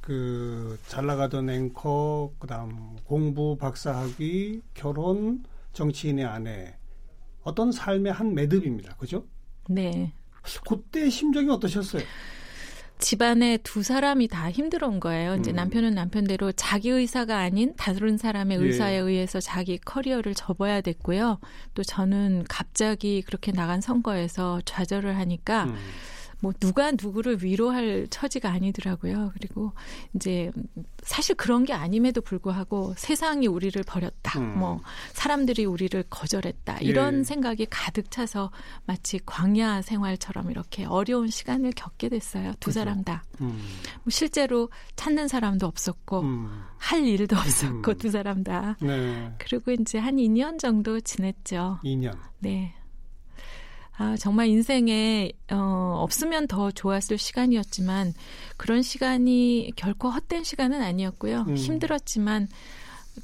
그 0.00 0.78
잘 0.86 1.04
나가던 1.06 1.50
앵커, 1.50 2.32
그다음 2.38 2.96
공부, 3.04 3.56
박사학위, 3.58 4.62
결혼, 4.72 5.42
정치인의 5.72 6.24
아내 6.24 6.77
어떤 7.42 7.72
삶의 7.72 8.12
한 8.12 8.34
매듭입니다. 8.34 8.96
그죠? 8.96 9.26
네. 9.68 10.12
그때 10.66 11.08
심정이 11.10 11.50
어떠셨어요? 11.50 12.02
집안에 12.98 13.58
두 13.58 13.82
사람이 13.82 14.28
다 14.28 14.50
힘들어온 14.50 14.98
거예요. 14.98 15.36
이제 15.36 15.52
음. 15.52 15.56
남편은 15.56 15.94
남편대로 15.94 16.50
자기 16.52 16.90
의사가 16.90 17.38
아닌 17.38 17.74
다른 17.76 18.16
사람의 18.18 18.58
예. 18.58 18.64
의사에 18.64 18.94
예. 18.94 18.98
의해서 18.98 19.40
자기 19.40 19.78
커리어를 19.78 20.34
접어야 20.34 20.80
됐고요. 20.80 21.38
또 21.74 21.82
저는 21.84 22.44
갑자기 22.48 23.22
그렇게 23.22 23.52
나간 23.52 23.80
선거에서 23.80 24.60
좌절을 24.64 25.16
하니까 25.16 25.64
음. 25.64 25.76
뭐 26.40 26.52
누가 26.60 26.92
누구를 26.92 27.42
위로할 27.42 28.06
처지가 28.10 28.50
아니더라고요. 28.50 29.32
그리고 29.34 29.72
이제 30.14 30.52
사실 31.02 31.34
그런 31.34 31.64
게 31.64 31.72
아님에도 31.72 32.20
불구하고 32.20 32.94
세상이 32.96 33.46
우리를 33.46 33.82
버렸다. 33.82 34.38
음. 34.38 34.58
뭐 34.58 34.80
사람들이 35.12 35.64
우리를 35.64 36.04
거절했다. 36.08 36.78
이런 36.78 37.20
예. 37.20 37.24
생각이 37.24 37.66
가득 37.70 38.10
차서 38.10 38.50
마치 38.86 39.18
광야 39.24 39.82
생활처럼 39.82 40.50
이렇게 40.50 40.84
어려운 40.84 41.28
시간을 41.28 41.72
겪게 41.74 42.08
됐어요. 42.08 42.52
두 42.60 42.70
그렇죠. 42.70 42.80
사람 42.80 43.02
다. 43.04 43.24
음. 43.40 43.58
뭐 44.04 44.10
실제로 44.10 44.70
찾는 44.96 45.28
사람도 45.28 45.66
없었고 45.66 46.20
음. 46.20 46.62
할 46.76 47.04
일도 47.04 47.36
없었고 47.36 47.92
음. 47.92 47.98
두 47.98 48.10
사람 48.10 48.44
다. 48.44 48.76
네. 48.80 49.32
그리고 49.38 49.72
이제 49.72 49.98
한 49.98 50.16
2년 50.16 50.58
정도 50.58 51.00
지냈죠. 51.00 51.80
2년. 51.82 52.16
네. 52.38 52.74
아, 53.98 54.16
정말 54.16 54.46
인생에 54.46 55.32
어, 55.50 56.00
없으면 56.02 56.46
더 56.46 56.70
좋았을 56.70 57.18
시간이었지만 57.18 58.14
그런 58.56 58.80
시간이 58.82 59.72
결코 59.76 60.08
헛된 60.08 60.44
시간은 60.44 60.80
아니었고요. 60.80 61.46
음. 61.48 61.56
힘들었지만 61.56 62.48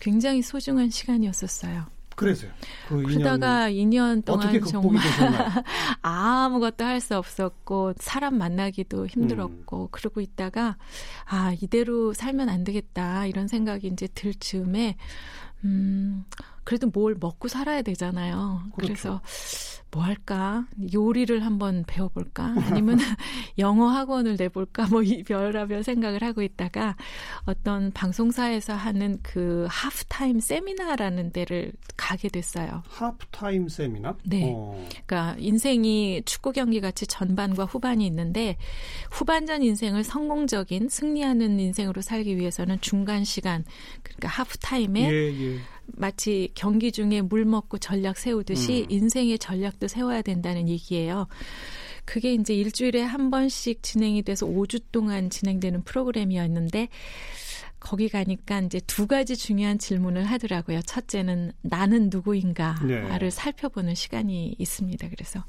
굉장히 0.00 0.43
소중한 0.43 0.90
시간이었었어요. 0.90 1.87
그래서요. 2.16 2.50
그 2.88 3.02
그러다가 3.02 3.69
2년 3.71 4.25
동안 4.25 4.61
정말 4.62 5.02
아무것도 6.02 6.85
할 6.85 7.00
수 7.00 7.16
없었고 7.16 7.95
사람 7.99 8.38
만나기도 8.38 9.07
힘들었고 9.07 9.83
음. 9.83 9.88
그러고 9.90 10.21
있다가 10.21 10.76
아 11.26 11.54
이대로 11.61 12.14
살면 12.14 12.49
안 12.49 12.64
되겠다 12.64 13.26
이런 13.26 13.49
생각이 13.49 13.88
이제 13.88 14.07
들 14.14 14.33
즈음에 14.35 14.97
음 15.64 16.25
그래도 16.64 16.88
뭘 16.92 17.16
먹고 17.18 17.49
살아야 17.49 17.83
되잖아요. 17.83 18.62
그렇죠. 18.75 18.92
그래서 18.92 19.21
뭐 19.90 20.02
할까? 20.02 20.66
요리를 20.92 21.44
한번 21.44 21.85
배워볼까? 21.87 22.54
아니면 22.66 22.99
영어 23.59 23.87
학원을 23.88 24.35
내볼까? 24.37 24.87
뭐 24.88 25.04
이 25.04 25.23
별하별 25.23 25.85
생각을 25.85 26.23
하고 26.25 26.42
있다가 26.42 26.97
어떤 27.44 27.92
방송사에서 27.92 28.73
하는 28.73 29.18
그 29.23 29.66
하프타임 29.68 30.40
세미나라는 30.40 31.30
데를 31.33 31.73
가게 31.97 32.28
됐어요. 32.28 32.83
하프타임 32.88 33.68
세미나? 33.68 34.16
네. 34.25 34.50
어. 34.52 34.85
그러니까 35.06 35.37
인생이 35.38 36.23
축구 36.25 36.52
경기 36.52 36.80
같이 36.80 37.06
전반과 37.06 37.66
후반이 37.66 38.04
있는데 38.06 38.56
후반전 39.12 39.62
인생을 39.62 40.02
성공적인 40.02 40.88
승리하는 40.88 41.61
인생으로 41.61 42.00
살기 42.00 42.37
위해서는 42.37 42.80
중간 42.80 43.25
시간 43.25 43.64
그러니까 44.02 44.28
하프타임에 44.28 45.00
예, 45.12 45.14
예. 45.14 45.59
마치 45.87 46.50
경기 46.55 46.93
중에 46.93 47.21
물 47.23 47.45
먹고 47.45 47.79
전략 47.79 48.19
세우듯이 48.19 48.83
음. 48.83 48.91
인생의 48.91 49.38
전략도 49.38 49.88
세워야 49.88 50.23
된다는 50.23 50.69
얘기예요. 50.69 51.26
그게 52.05 52.35
이제 52.35 52.55
일주일에 52.55 53.03
한 53.03 53.31
번씩 53.31 53.83
진행이 53.83 54.23
돼서 54.23 54.47
5주 54.47 54.83
동안 54.93 55.31
진행되는 55.31 55.85
프로그램이었는데 55.85 56.88
거기 57.81 58.09
가니까 58.09 58.61
이제 58.61 58.81
두 58.87 59.07
가지 59.07 59.37
중요한 59.37 59.79
질문을 59.79 60.25
하더라고요. 60.25 60.81
첫째는 60.83 61.53
나는 61.61 62.09
누구인가를 62.11 63.19
네. 63.19 63.31
살펴보는 63.31 63.95
시간이 63.95 64.57
있습니다. 64.59 65.09
그래서 65.11 65.45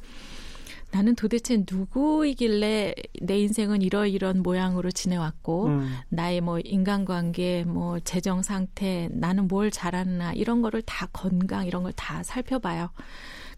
나는 0.95 1.13
도대체 1.13 1.65
누구이길래 1.69 2.95
내 3.21 3.37
인생은 3.39 3.81
이러이런 3.81 4.41
모양으로 4.41 4.91
지내왔고 4.91 5.65
음. 5.65 5.93
나의 6.07 6.39
뭐 6.39 6.57
인간관계 6.59 7.65
뭐 7.65 7.99
재정 7.99 8.41
상태 8.41 9.09
나는 9.11 9.49
뭘 9.49 9.71
잘하나 9.71 10.31
이런 10.31 10.61
거를 10.61 10.81
다 10.81 11.07
건강 11.11 11.67
이런 11.67 11.83
걸 11.83 11.91
다 11.97 12.23
살펴봐요. 12.23 12.91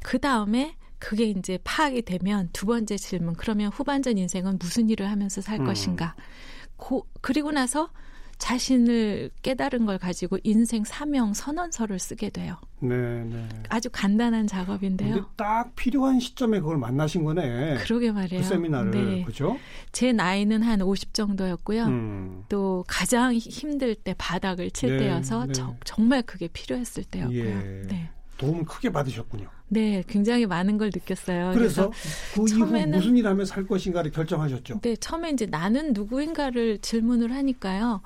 그 0.03 0.17
다음에 0.17 0.75
그게 0.97 1.25
이제 1.25 1.59
파악이 1.63 2.01
되면 2.03 2.49
두 2.53 2.65
번째 2.65 2.97
질문 2.97 3.35
그러면 3.35 3.69
후반전 3.71 4.17
인생은 4.17 4.57
무슨 4.57 4.89
일을 4.89 5.07
하면서 5.11 5.39
살 5.39 5.59
음. 5.59 5.65
것인가 5.67 6.15
고, 6.75 7.05
그리고 7.21 7.51
나서 7.51 7.91
자신을 8.37 9.31
깨달은 9.41 9.85
걸 9.85 9.97
가지고 9.97 10.37
인생 10.43 10.83
사명 10.83 11.33
선언서를 11.33 11.99
쓰게 11.99 12.29
돼요. 12.29 12.55
네, 12.79 12.95
네. 13.23 13.47
아주 13.69 13.89
간단한 13.91 14.47
작업인데요. 14.47 15.25
딱 15.35 15.75
필요한 15.75 16.19
시점에 16.19 16.59
그걸 16.59 16.77
만나신 16.77 17.23
거네. 17.23 17.77
그러게 17.77 18.11
말이에요. 18.11 18.41
그 18.41 18.47
세미나를 18.47 18.91
네. 18.91 19.23
그죠? 19.23 19.57
제 19.91 20.13
나이는 20.13 20.61
한 20.61 20.81
50 20.81 21.13
정도였고요. 21.13 21.85
음. 21.85 22.43
또 22.49 22.83
가장 22.87 23.33
힘들 23.33 23.95
때 23.95 24.13
바닥을 24.17 24.69
칠 24.71 24.97
네, 24.97 25.05
때여서 25.05 25.47
네. 25.47 25.53
저, 25.53 25.75
정말 25.83 26.21
그게 26.21 26.47
필요했을 26.47 27.03
때였고요. 27.05 27.39
예. 27.39 27.81
네. 27.87 28.09
도움을 28.37 28.65
크게 28.65 28.91
받으셨군요. 28.91 29.47
네, 29.69 30.03
굉장히 30.07 30.45
많은 30.45 30.77
걸 30.77 30.91
느꼈어요. 30.93 31.51
그래서, 31.53 31.89
그래서 31.89 32.41
그 32.41 32.47
처음에는 32.47 32.99
무슨 32.99 33.17
일 33.17 33.27
하면 33.27 33.45
살 33.45 33.65
것인가를 33.67 34.11
결정하셨죠. 34.11 34.79
네, 34.81 34.95
처음에 34.95 35.31
이제 35.31 35.45
나는 35.45 35.93
누구인가를 35.93 36.79
질문을 36.79 37.33
하니까요. 37.33 38.01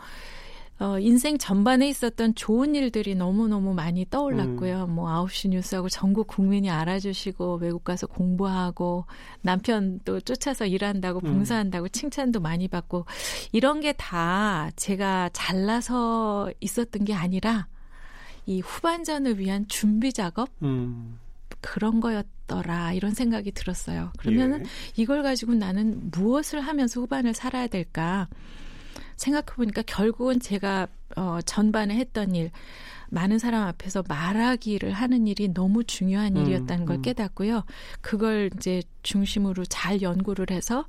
어, 0.80 0.98
인생 0.98 1.38
전반에 1.38 1.88
있었던 1.90 2.34
좋은 2.34 2.74
일들이 2.74 3.14
너무너무 3.14 3.76
많이 3.76 4.04
떠올랐고요. 4.10 4.86
음. 4.86 4.96
뭐 4.96 5.08
9시 5.26 5.50
뉴스하고 5.50 5.90
전국 5.90 6.26
국민이 6.26 6.72
알아주시고 6.72 7.60
외국 7.62 7.84
가서 7.84 8.08
공부하고 8.08 9.06
남편 9.42 10.00
또 10.06 10.20
쫓아서 10.20 10.66
일한다고 10.66 11.20
음. 11.24 11.34
봉사한다고 11.34 11.86
음. 11.86 11.90
칭찬도 11.92 12.40
많이 12.40 12.68
받고 12.68 13.06
이런 13.52 13.80
게 13.82 13.94
다 13.96 14.72
제가 14.76 15.30
잘나서 15.34 16.52
있었던 16.62 17.06
게 17.06 17.14
아니라 17.14 17.68
이 18.46 18.62
후반전을 18.62 19.40
위한 19.40 19.68
준비 19.68 20.14
작업 20.14 20.50
음. 20.62 21.20
그런 21.62 22.00
거였더라 22.00 22.94
이런 22.94 23.14
생각이 23.14 23.52
들었어요. 23.52 24.12
그러면은 24.18 24.62
예. 24.66 24.70
이걸 24.96 25.24
가지고 25.24 25.54
나는 25.54 26.10
무엇을 26.12 26.62
하면서 26.62 27.00
후반을 27.02 27.34
살아야 27.34 27.68
될까? 27.68 28.28
생각해 29.22 29.46
보니까 29.56 29.84
결국은 29.84 30.40
제가 30.40 30.88
어 31.16 31.40
전반에 31.46 31.96
했던 31.96 32.34
일 32.34 32.52
많은 33.10 33.40
사람 33.40 33.68
앞에서 33.68 34.04
말하기를 34.08 34.94
하는 34.94 35.28
일이 35.28 35.54
너무 35.54 35.84
중요한 35.84 36.38
음, 36.38 36.44
일이었다는 36.46 36.86
걸 36.86 36.98
음. 36.98 37.02
깨닫고요. 37.02 37.66
그걸 38.00 38.50
이제 38.56 38.82
중심으로 39.04 39.66
잘 39.66 40.02
연구를 40.02 40.48
해서 40.50 40.86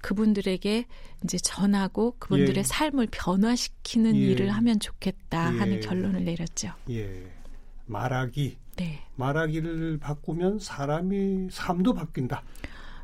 그분들에게 0.00 0.86
이제 1.22 1.38
전하고 1.38 2.16
그분들의 2.18 2.56
예. 2.56 2.62
삶을 2.62 3.08
변화시키는 3.10 4.16
예. 4.16 4.20
일을 4.20 4.50
하면 4.50 4.80
좋겠다 4.80 5.54
예. 5.54 5.58
하는 5.58 5.80
결론을 5.80 6.24
내렸죠. 6.24 6.72
예. 6.90 7.30
말하기. 7.84 8.56
네. 8.76 9.00
말하기를 9.16 9.98
바꾸면 9.98 10.58
사람이 10.58 11.48
삶도 11.50 11.92
바뀐다. 11.92 12.42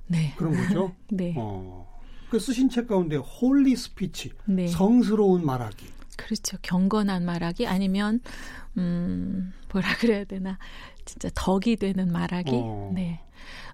네. 0.06 0.32
그런 0.36 0.56
거죠. 0.56 0.94
네. 1.12 1.34
어. 1.36 1.91
그 2.32 2.40
쓰신 2.40 2.70
책 2.70 2.86
가운데 2.86 3.16
Holy 3.16 3.76
Speech, 3.76 4.30
네. 4.46 4.66
성스러운 4.66 5.44
말하기. 5.44 5.84
그렇죠. 6.16 6.56
경건한 6.62 7.26
말하기 7.26 7.66
아니면 7.66 8.20
음 8.78 9.52
뭐라 9.70 9.86
그래야 10.00 10.24
되나 10.24 10.58
진짜 11.04 11.28
덕이 11.34 11.76
되는 11.76 12.10
말하기. 12.10 12.50
어. 12.54 12.90
네. 12.94 13.20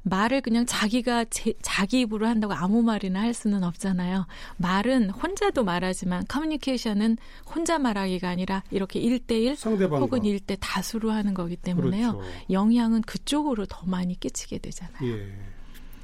말을 0.02 0.40
그냥 0.40 0.66
자기가 0.66 1.26
제, 1.26 1.52
자기 1.62 2.00
입으로 2.00 2.26
한다고 2.26 2.52
아무 2.52 2.82
말이나 2.82 3.20
할 3.20 3.32
수는 3.32 3.62
없잖아요. 3.62 4.26
말은 4.56 5.10
혼자도 5.10 5.62
말하지만 5.62 6.24
커뮤니케이션은 6.26 7.16
혼자 7.46 7.78
말하기가 7.78 8.28
아니라 8.28 8.64
이렇게 8.72 9.00
1대1 9.00 10.00
혹은 10.00 10.22
1대 10.22 10.56
다수로 10.58 11.12
하는 11.12 11.32
거기 11.32 11.54
때문에요. 11.54 12.16
그렇죠. 12.16 12.30
영향은 12.50 13.02
그쪽으로 13.02 13.66
더 13.66 13.86
많이 13.86 14.18
끼치게 14.18 14.58
되잖아요. 14.58 15.04
예. 15.04 15.57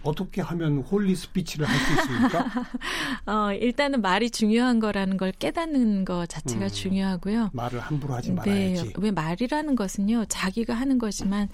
어떻게 0.04 0.40
하면 0.42 0.78
holy 0.80 1.14
speech를 1.16 1.66
할 1.68 1.78
수 1.84 1.92
있습니까? 1.92 2.46
어, 3.26 3.52
일단은 3.52 4.00
말이 4.00 4.30
중요한 4.30 4.80
거라는 4.80 5.16
걸 5.16 5.32
깨닫는 5.32 6.04
것 6.04 6.28
자체가 6.28 6.66
음, 6.66 6.70
중요하고요. 6.70 7.50
말을 7.52 7.80
함부로 7.80 8.14
하지 8.14 8.28
네, 8.30 8.34
말아야지. 8.34 8.84
네, 8.84 8.92
왜 8.98 9.10
말이라는 9.10 9.76
것은요, 9.76 10.26
자기가 10.28 10.74
하는 10.74 10.98
거지만 10.98 11.48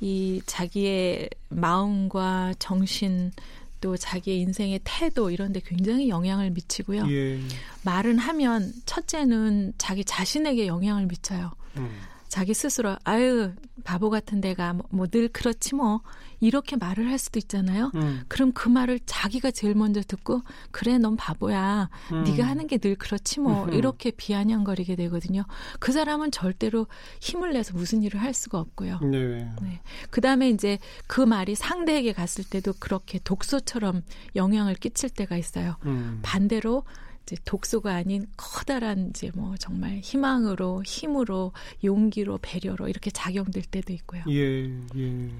이 0.00 0.40
자기의 0.46 1.28
마음과 1.48 2.54
정신 2.58 3.32
또 3.80 3.96
자기의 3.96 4.40
인생의 4.40 4.80
태도 4.84 5.30
이런 5.30 5.52
데 5.52 5.60
굉장히 5.64 6.08
영향을 6.08 6.50
미치고요. 6.50 7.06
예. 7.10 7.38
말은 7.82 8.18
하면 8.18 8.72
첫째는 8.86 9.74
자기 9.78 10.04
자신에게 10.04 10.66
영향을 10.66 11.06
미쳐요. 11.06 11.52
음. 11.76 11.90
자기 12.28 12.54
스스로 12.54 12.96
아유 13.04 13.52
바보 13.84 14.10
같은 14.10 14.40
데가 14.40 14.74
뭐늘 14.90 15.20
뭐 15.22 15.28
그렇지 15.32 15.74
뭐 15.74 16.00
이렇게 16.40 16.76
말을 16.76 17.08
할 17.08 17.18
수도 17.18 17.38
있잖아요. 17.38 17.90
음. 17.94 18.22
그럼 18.28 18.52
그 18.52 18.68
말을 18.68 19.00
자기가 19.06 19.50
제일 19.50 19.74
먼저 19.74 20.02
듣고 20.02 20.42
그래 20.70 20.98
넌 20.98 21.16
바보야. 21.16 21.88
음. 22.12 22.24
네가 22.24 22.46
하는 22.46 22.66
게 22.66 22.76
늘 22.78 22.94
그렇지 22.94 23.40
뭐 23.40 23.64
음. 23.64 23.72
이렇게 23.72 24.10
비아냥거리게 24.10 24.96
되거든요. 24.96 25.44
그 25.80 25.92
사람은 25.92 26.30
절대로 26.30 26.86
힘을 27.20 27.52
내서 27.52 27.74
무슨 27.74 28.02
일을 28.02 28.20
할 28.20 28.34
수가 28.34 28.58
없고요. 28.60 29.00
네. 29.00 29.50
네. 29.62 29.80
그다음에 30.10 30.50
이제 30.50 30.78
그 31.06 31.20
말이 31.20 31.54
상대에게 31.54 32.12
갔을 32.12 32.44
때도 32.44 32.74
그렇게 32.78 33.18
독소처럼 33.18 34.02
영향을 34.34 34.74
끼칠 34.74 35.10
때가 35.10 35.36
있어요. 35.36 35.76
음. 35.86 36.20
반대로 36.22 36.84
이제 37.26 37.36
독소가 37.44 37.92
아닌 37.92 38.26
커다란 38.36 39.08
이제 39.10 39.32
뭐 39.34 39.56
정말 39.58 39.98
희망으로 40.02 40.84
힘으로 40.84 41.52
용기로 41.82 42.38
배려로 42.40 42.88
이렇게 42.88 43.10
작용될 43.10 43.64
때도 43.64 43.92
있고요. 43.94 44.22
예, 44.28 44.64
예. 44.96 45.30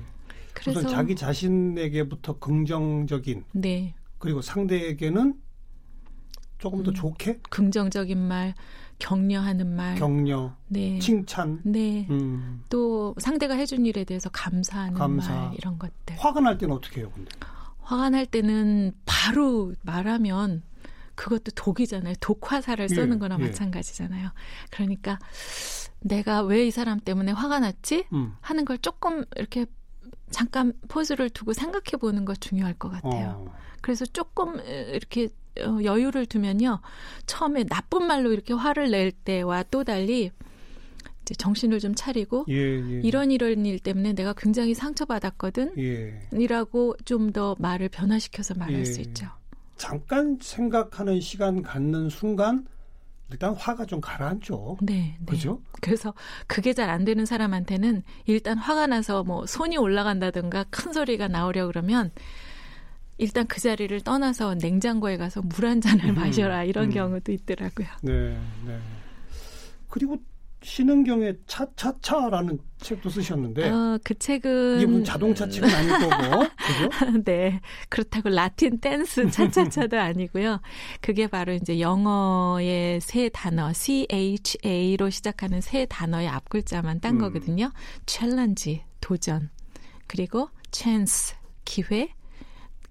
그래서 0.53 0.81
우선 0.81 0.91
자기 0.91 1.15
자신에게부터 1.15 2.41
긍정적인 2.41 3.45
네. 3.53 3.95
그리고 4.19 4.43
상대에게는 4.43 5.35
조금 6.59 6.83
더 6.83 6.91
음, 6.91 6.95
좋게 6.95 7.41
긍정적인 7.51 8.19
말 8.19 8.55
격려하는 8.99 9.77
말, 9.77 9.95
격려, 9.97 10.57
네, 10.69 10.99
칭찬, 10.99 11.61
네, 11.65 12.07
음. 12.09 12.63
또 12.71 13.15
상대가 13.19 13.55
해준 13.55 13.85
일에 13.85 14.05
대해서 14.05 14.31
감사하는 14.31 14.95
감사. 14.95 15.35
말 15.35 15.55
이런 15.55 15.79
것들. 15.79 16.17
화가 16.17 16.41
날 16.41 16.57
때는 16.57 16.75
어떻게 16.75 17.01
해요, 17.03 17.13
근데? 17.15 17.31
화가 17.81 18.09
날 18.11 18.25
때는 18.25 18.93
바로 19.05 19.75
말하면 19.83 20.63
그것도 21.17 21.53
독이잖아요. 21.55 22.15
독화살을 22.21 22.89
쏘는 22.89 23.17
예, 23.17 23.19
거나 23.19 23.37
예. 23.41 23.45
마찬가지잖아요. 23.47 24.31
그러니까 24.71 25.19
내가 26.01 26.43
왜 26.43 26.67
이 26.67 26.71
사람 26.71 27.01
때문에 27.01 27.33
화가 27.33 27.59
났지? 27.61 28.05
음. 28.13 28.35
하는 28.41 28.65
걸 28.65 28.79
조금 28.79 29.25
이렇게 29.37 29.67
잠깐 30.31 30.73
포즈를 30.89 31.31
두고 31.31 31.53
생각해 31.53 31.97
보는 32.01 32.25
거 32.25 32.35
중요할 32.35 32.75
것 32.75 32.91
같아요. 32.91 33.47
어. 33.49 33.57
그래서 33.81 34.05
조금 34.07 34.61
이렇게 34.61 35.29
어, 35.61 35.79
여유를 35.83 36.27
두면요. 36.27 36.81
처음에 37.27 37.65
나쁜 37.65 38.07
말로 38.07 38.33
이렇게 38.33 38.53
화를 38.53 38.91
낼 38.91 39.11
때와 39.11 39.63
또 39.65 39.85
달리 39.85 40.31
이제 41.23 41.35
정신을 41.35 41.81
좀 41.81 41.95
차리고 41.95 42.45
예, 42.49 42.55
예. 42.55 43.01
이런 43.03 43.31
이런 43.31 43.65
일 43.67 43.79
때문에 43.79 44.13
내가 44.13 44.33
굉장히 44.35 44.75
상처받았거든. 44.75 45.75
예. 45.79 46.29
이라고 46.33 46.95
좀 47.05 47.33
더 47.33 47.57
말을 47.59 47.89
변화시켜서 47.89 48.55
말할 48.55 48.85
수 48.87 48.99
예. 48.99 49.03
있죠. 49.05 49.27
잠깐 49.77 50.39
생각하는 50.41 51.21
시간 51.21 51.63
갖는 51.63 52.09
순간 52.09 52.67
일단 53.31 53.55
화가 53.55 53.87
좀 53.87 54.01
가라앉죠. 54.01 54.79
네, 54.83 55.17
네. 55.19 55.27
그죠? 55.27 55.61
그래서 55.83 56.15
그게 56.47 56.73
잘 56.73 56.89
안 56.91 57.05
되는 57.05 57.27
사람한테는 57.27 58.03
일단 58.27 58.57
화가 58.57 58.87
나서 58.87 59.25
뭐 59.25 59.45
손이 59.47 59.77
올라간다든가 59.77 60.65
큰 60.71 60.93
소리가 60.93 61.27
나오려 61.29 61.67
그러면 61.67 62.13
일단 63.19 63.47
그 63.47 63.61
자리를 63.61 63.99
떠나서 64.03 64.55
냉장고에 64.57 65.17
가서 65.17 65.43
물 65.43 65.65
한 65.67 65.81
잔을 65.81 66.11
음, 66.11 66.15
마셔라 66.15 66.65
이런 66.65 66.87
음. 66.87 66.91
경우도 66.91 67.33
있더라고요. 67.33 67.89
네, 68.03 68.39
네. 68.65 68.79
그리고 69.89 70.19
신은경의 70.67 71.37
차차차라는 71.47 72.59
책도 72.81 73.09
쓰셨는데 73.09 73.71
어, 73.71 73.99
그 74.03 74.19
책은 74.19 74.85
무슨 74.89 75.05
자동차 75.05 75.49
책은 75.49 75.71
아닐 75.71 75.91
거고 75.91 76.45
그죠? 76.57 76.91
네 77.25 77.61
그렇다고 77.89 78.31
라틴 78.31 78.81
댄스 78.81 79.31
차차차도 79.31 79.97
아니고요. 79.97 80.61
그게 81.01 81.29
바로 81.29 81.53
이제 81.53 81.79
영어의 81.79 83.01
세 83.01 83.29
단어 83.29 83.73
C 83.73 84.09
H 84.11 84.59
A로 84.67 85.09
시작하는 85.09 85.61
세 85.61 85.87
단어의 85.87 86.27
앞 86.27 86.49
글자만 86.49 86.99
딴 86.99 87.15
음. 87.15 87.21
거거든요. 87.21 87.71
challenge 88.05 88.83
도전 89.01 89.51
그리고 90.09 90.51
chance 90.73 91.37
기회 91.65 92.09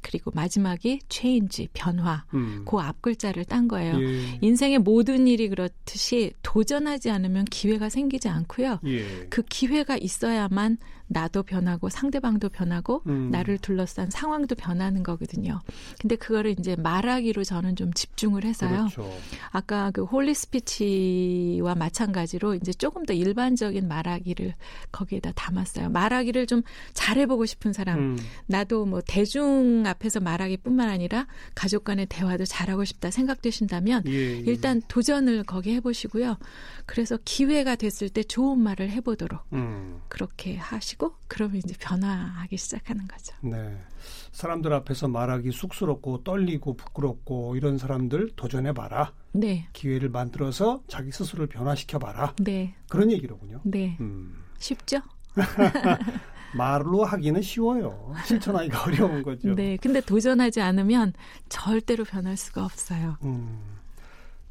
그리고 0.06 0.30
마지막이 0.36 1.00
change 1.10 1.68
변화 1.74 2.26
음. 2.36 2.64
그 2.66 2.78
앞 2.80 3.02
글자를 3.02 3.46
딴 3.46 3.68
거예요. 3.68 4.00
예. 4.00 4.38
인생의 4.42 4.80
모든 4.80 5.28
일이 5.28 5.50
그렇듯이 5.50 6.34
도전하지 6.44 7.10
않으면 7.10 7.46
기회가 7.46 7.90
생기지 7.90 8.30
않고요. 8.30 8.80
예. 8.86 9.26
그 9.30 9.42
기회가 9.42 9.98
있어야만 9.98 10.78
나도 11.08 11.44
변하고 11.44 11.90
상대방도 11.90 12.50
변하고 12.50 13.04
음. 13.08 13.30
나를 13.32 13.60
둘러싼 13.60 14.10
상황도 14.10 14.56
변하는 14.56 15.04
거거든요. 15.04 15.62
근데 16.00 16.16
그거를 16.16 16.56
이제 16.60 16.76
말하기로 16.76 17.44
저는 17.44 17.76
좀 17.76 17.94
집중을 17.94 18.44
해서요. 18.44 18.90
그렇죠. 18.90 19.12
아까 19.52 19.92
그 19.92 20.04
holy 20.04 20.34
speech와 20.34 21.76
마찬가지로 21.76 22.56
이제 22.56 22.74
조금 22.74 23.06
더 23.06 23.14
일반적인 23.14 23.88
말하기를 23.88 24.54
거기에다 24.92 25.32
담았어요. 25.36 25.90
말하기를 25.90 26.48
좀 26.48 26.64
잘해보고 26.94 27.46
싶은 27.46 27.72
사람, 27.72 28.00
음. 28.00 28.18
나도 28.48 28.86
뭐 28.86 29.02
대중 29.06 29.84
앞 29.86 29.95
에서 30.04 30.20
말하기뿐만 30.20 30.90
아니라 30.90 31.28
가족 31.56 31.84
간의 31.84 32.06
대화도 32.08 32.46
잘하고 32.46 32.86
싶다 32.86 33.12
생각되신다면 33.12 34.04
예, 34.08 34.12
예. 34.12 34.38
일단 34.46 34.82
도전을 34.88 35.44
거기 35.44 35.74
해보시고요. 35.74 36.38
그래서 36.86 37.18
기회가 37.24 37.76
됐을 37.76 38.10
때 38.10 38.24
좋은 38.24 38.60
말을 38.60 38.90
해보도록 38.92 39.42
음. 39.54 40.02
그렇게 40.08 40.58
하시고 40.58 41.16
그러면 41.28 41.58
이제 41.58 41.76
변화하기 41.80 42.58
시작하는 42.58 43.08
거죠. 43.08 43.36
네. 43.42 43.78
사람들 44.32 44.74
앞에서 44.74 45.08
말하기 45.08 45.52
쑥스럽고 45.52 46.24
떨리고 46.24 46.76
부끄럽고 46.76 47.56
이런 47.56 47.78
사람들 47.78 48.32
도전해 48.36 48.74
봐라. 48.74 49.14
네. 49.32 49.68
기회를 49.74 50.10
만들어서 50.10 50.84
자기 50.88 51.12
스스로를 51.12 51.48
변화시켜 51.48 52.00
봐라. 52.00 52.34
네. 52.40 52.76
그런 52.90 53.12
얘기로군요. 53.12 53.62
네. 53.64 53.98
음. 54.00 54.44
쉽죠? 54.60 55.00
말로 56.56 57.04
하기는 57.04 57.42
쉬워요. 57.42 58.14
실천하기가 58.26 58.84
어려운 58.88 59.24
거죠. 59.24 59.54
네. 59.56 59.78
근데 59.82 60.02
도전하지 60.02 60.62
않으면 60.62 61.14
절대로 61.50 62.04
변할 62.04 62.38
수가 62.38 62.64
없어요. 62.64 63.18
음. 63.24 63.60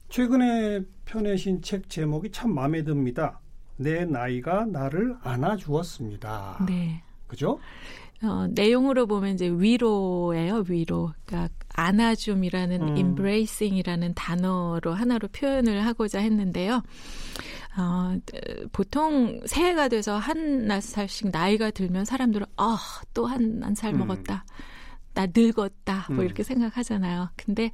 최근에 0.08 0.82
펴내신 1.06 1.62
책 1.62 1.88
제목이 1.88 2.30
참 2.30 2.54
마음에 2.54 2.84
듭니다. 2.84 3.40
내 3.76 4.04
나이가 4.04 4.64
나를 4.64 5.16
안아주었습니다. 5.22 6.64
네. 6.68 7.02
그죠? 7.26 7.58
어, 8.22 8.46
내용으로 8.50 9.06
보면 9.06 9.34
이제 9.34 9.48
위로예요, 9.48 10.64
위로. 10.68 11.12
그러니까 11.26 11.52
안아줌이라는 11.74 12.82
음. 12.82 12.96
embracing이라는 12.96 14.14
단어로 14.14 14.92
하나로 14.92 15.28
표현을 15.28 15.84
하고자 15.84 16.20
했는데요. 16.20 16.82
어, 17.76 18.16
보통 18.72 19.40
새해가 19.46 19.88
돼서 19.88 20.16
한 20.16 20.68
살씩 20.80 21.30
나이가 21.32 21.70
들면 21.70 22.04
사람들은 22.04 22.46
아, 22.56 22.78
또 23.14 23.26
한 23.26 23.60
한살 23.62 23.92
먹었다. 23.94 24.44
음. 25.14 25.24
나 25.24 25.26
늙었다. 25.34 26.06
뭐 26.10 26.18
음. 26.18 26.24
이렇게 26.24 26.42
생각하잖아요. 26.42 27.30
근데 27.36 27.70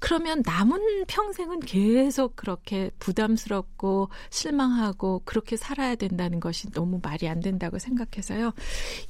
그러면 0.00 0.42
남은 0.44 1.04
평생은 1.06 1.60
계속 1.60 2.34
그렇게 2.36 2.90
부담스럽고 2.98 4.08
실망하고 4.30 5.22
그렇게 5.24 5.56
살아야 5.56 5.94
된다는 5.94 6.40
것이 6.40 6.70
너무 6.70 7.00
말이 7.02 7.28
안 7.28 7.40
된다고 7.40 7.78
생각해서요. 7.78 8.52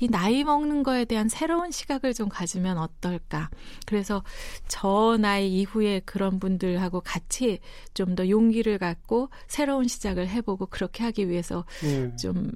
이 0.00 0.08
나이 0.08 0.44
먹는 0.44 0.82
거에 0.82 1.04
대한 1.04 1.28
새로운 1.28 1.70
시각을 1.70 2.14
좀 2.14 2.28
가지면 2.28 2.78
어떨까. 2.78 3.50
그래서 3.86 4.22
저 4.66 5.16
나이 5.20 5.60
이후에 5.60 6.00
그런 6.04 6.38
분들하고 6.38 7.00
같이 7.00 7.60
좀 7.94 8.18
더 8.18 8.28
용기를 8.28 8.78
갖고 8.78 9.28
새로운 9.46 9.86
시작을 9.86 10.28
해보고 10.28 10.66
그렇게 10.66 11.04
하기 11.04 11.28
위해서 11.28 11.64
네. 11.82 12.16
좀 12.16 12.50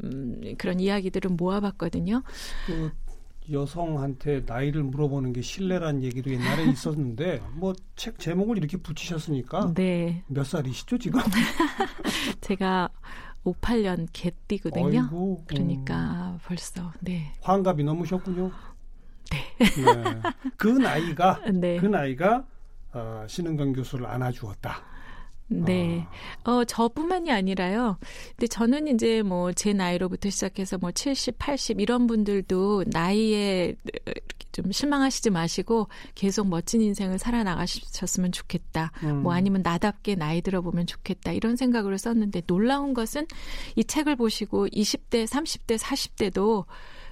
그런 0.58 0.80
이야기들을 0.80 1.30
모아봤거든요. 1.30 2.24
그 2.66 2.90
여성한테 3.50 4.44
나이를 4.46 4.82
물어보는 4.84 5.32
게 5.32 5.42
신뢰란 5.42 6.02
얘기도 6.02 6.30
옛날에 6.32 6.64
있었는데 6.70 7.42
뭐 7.54 7.72
책 7.96 8.18
제목을 8.18 8.58
이렇게 8.58 8.76
붙이셨으니까 8.76 9.74
네. 9.74 10.24
몇 10.28 10.44
살이시죠 10.44 10.98
지금? 10.98 11.20
제가 12.40 12.88
58년 13.44 14.06
개띠거든요. 14.12 15.00
어이구, 15.00 15.44
그러니까 15.46 16.32
음. 16.32 16.38
벌써 16.44 16.92
네. 17.00 17.32
환갑이 17.40 17.82
넘으셨군요. 17.84 18.50
네. 19.30 19.38
네. 19.58 20.20
그 20.56 20.68
나이가 20.68 21.40
네. 21.52 21.76
그 21.78 21.86
나이가 21.86 22.44
어, 22.92 23.24
신은경 23.28 23.72
교수를 23.72 24.06
안아주었다. 24.06 24.82
네. 25.48 26.06
아. 26.44 26.50
어, 26.50 26.64
저뿐만이 26.64 27.30
아니라요. 27.30 27.98
근데 28.36 28.46
저는 28.46 28.88
이제 28.88 29.22
뭐 29.22 29.52
제 29.54 29.72
나이로부터 29.72 30.30
시작해서 30.30 30.78
뭐 30.78 30.90
70, 30.90 31.38
80 31.38 31.80
이런 31.80 32.06
분들도 32.06 32.84
나이에 32.88 33.76
좀 34.50 34.72
실망하시지 34.72 35.30
마시고 35.30 35.88
계속 36.14 36.48
멋진 36.48 36.80
인생을 36.82 37.18
살아나가셨으면 37.18 38.32
좋겠다. 38.32 38.92
음. 39.04 39.22
뭐 39.22 39.32
아니면 39.32 39.62
나답게 39.62 40.14
나이 40.16 40.42
들어보면 40.42 40.86
좋겠다. 40.86 41.32
이런 41.32 41.56
생각으로 41.56 41.96
썼는데 41.96 42.42
놀라운 42.46 42.92
것은 42.92 43.26
이 43.76 43.84
책을 43.84 44.16
보시고 44.16 44.66
20대, 44.68 45.26
30대, 45.26 45.78
40대도 45.78 46.64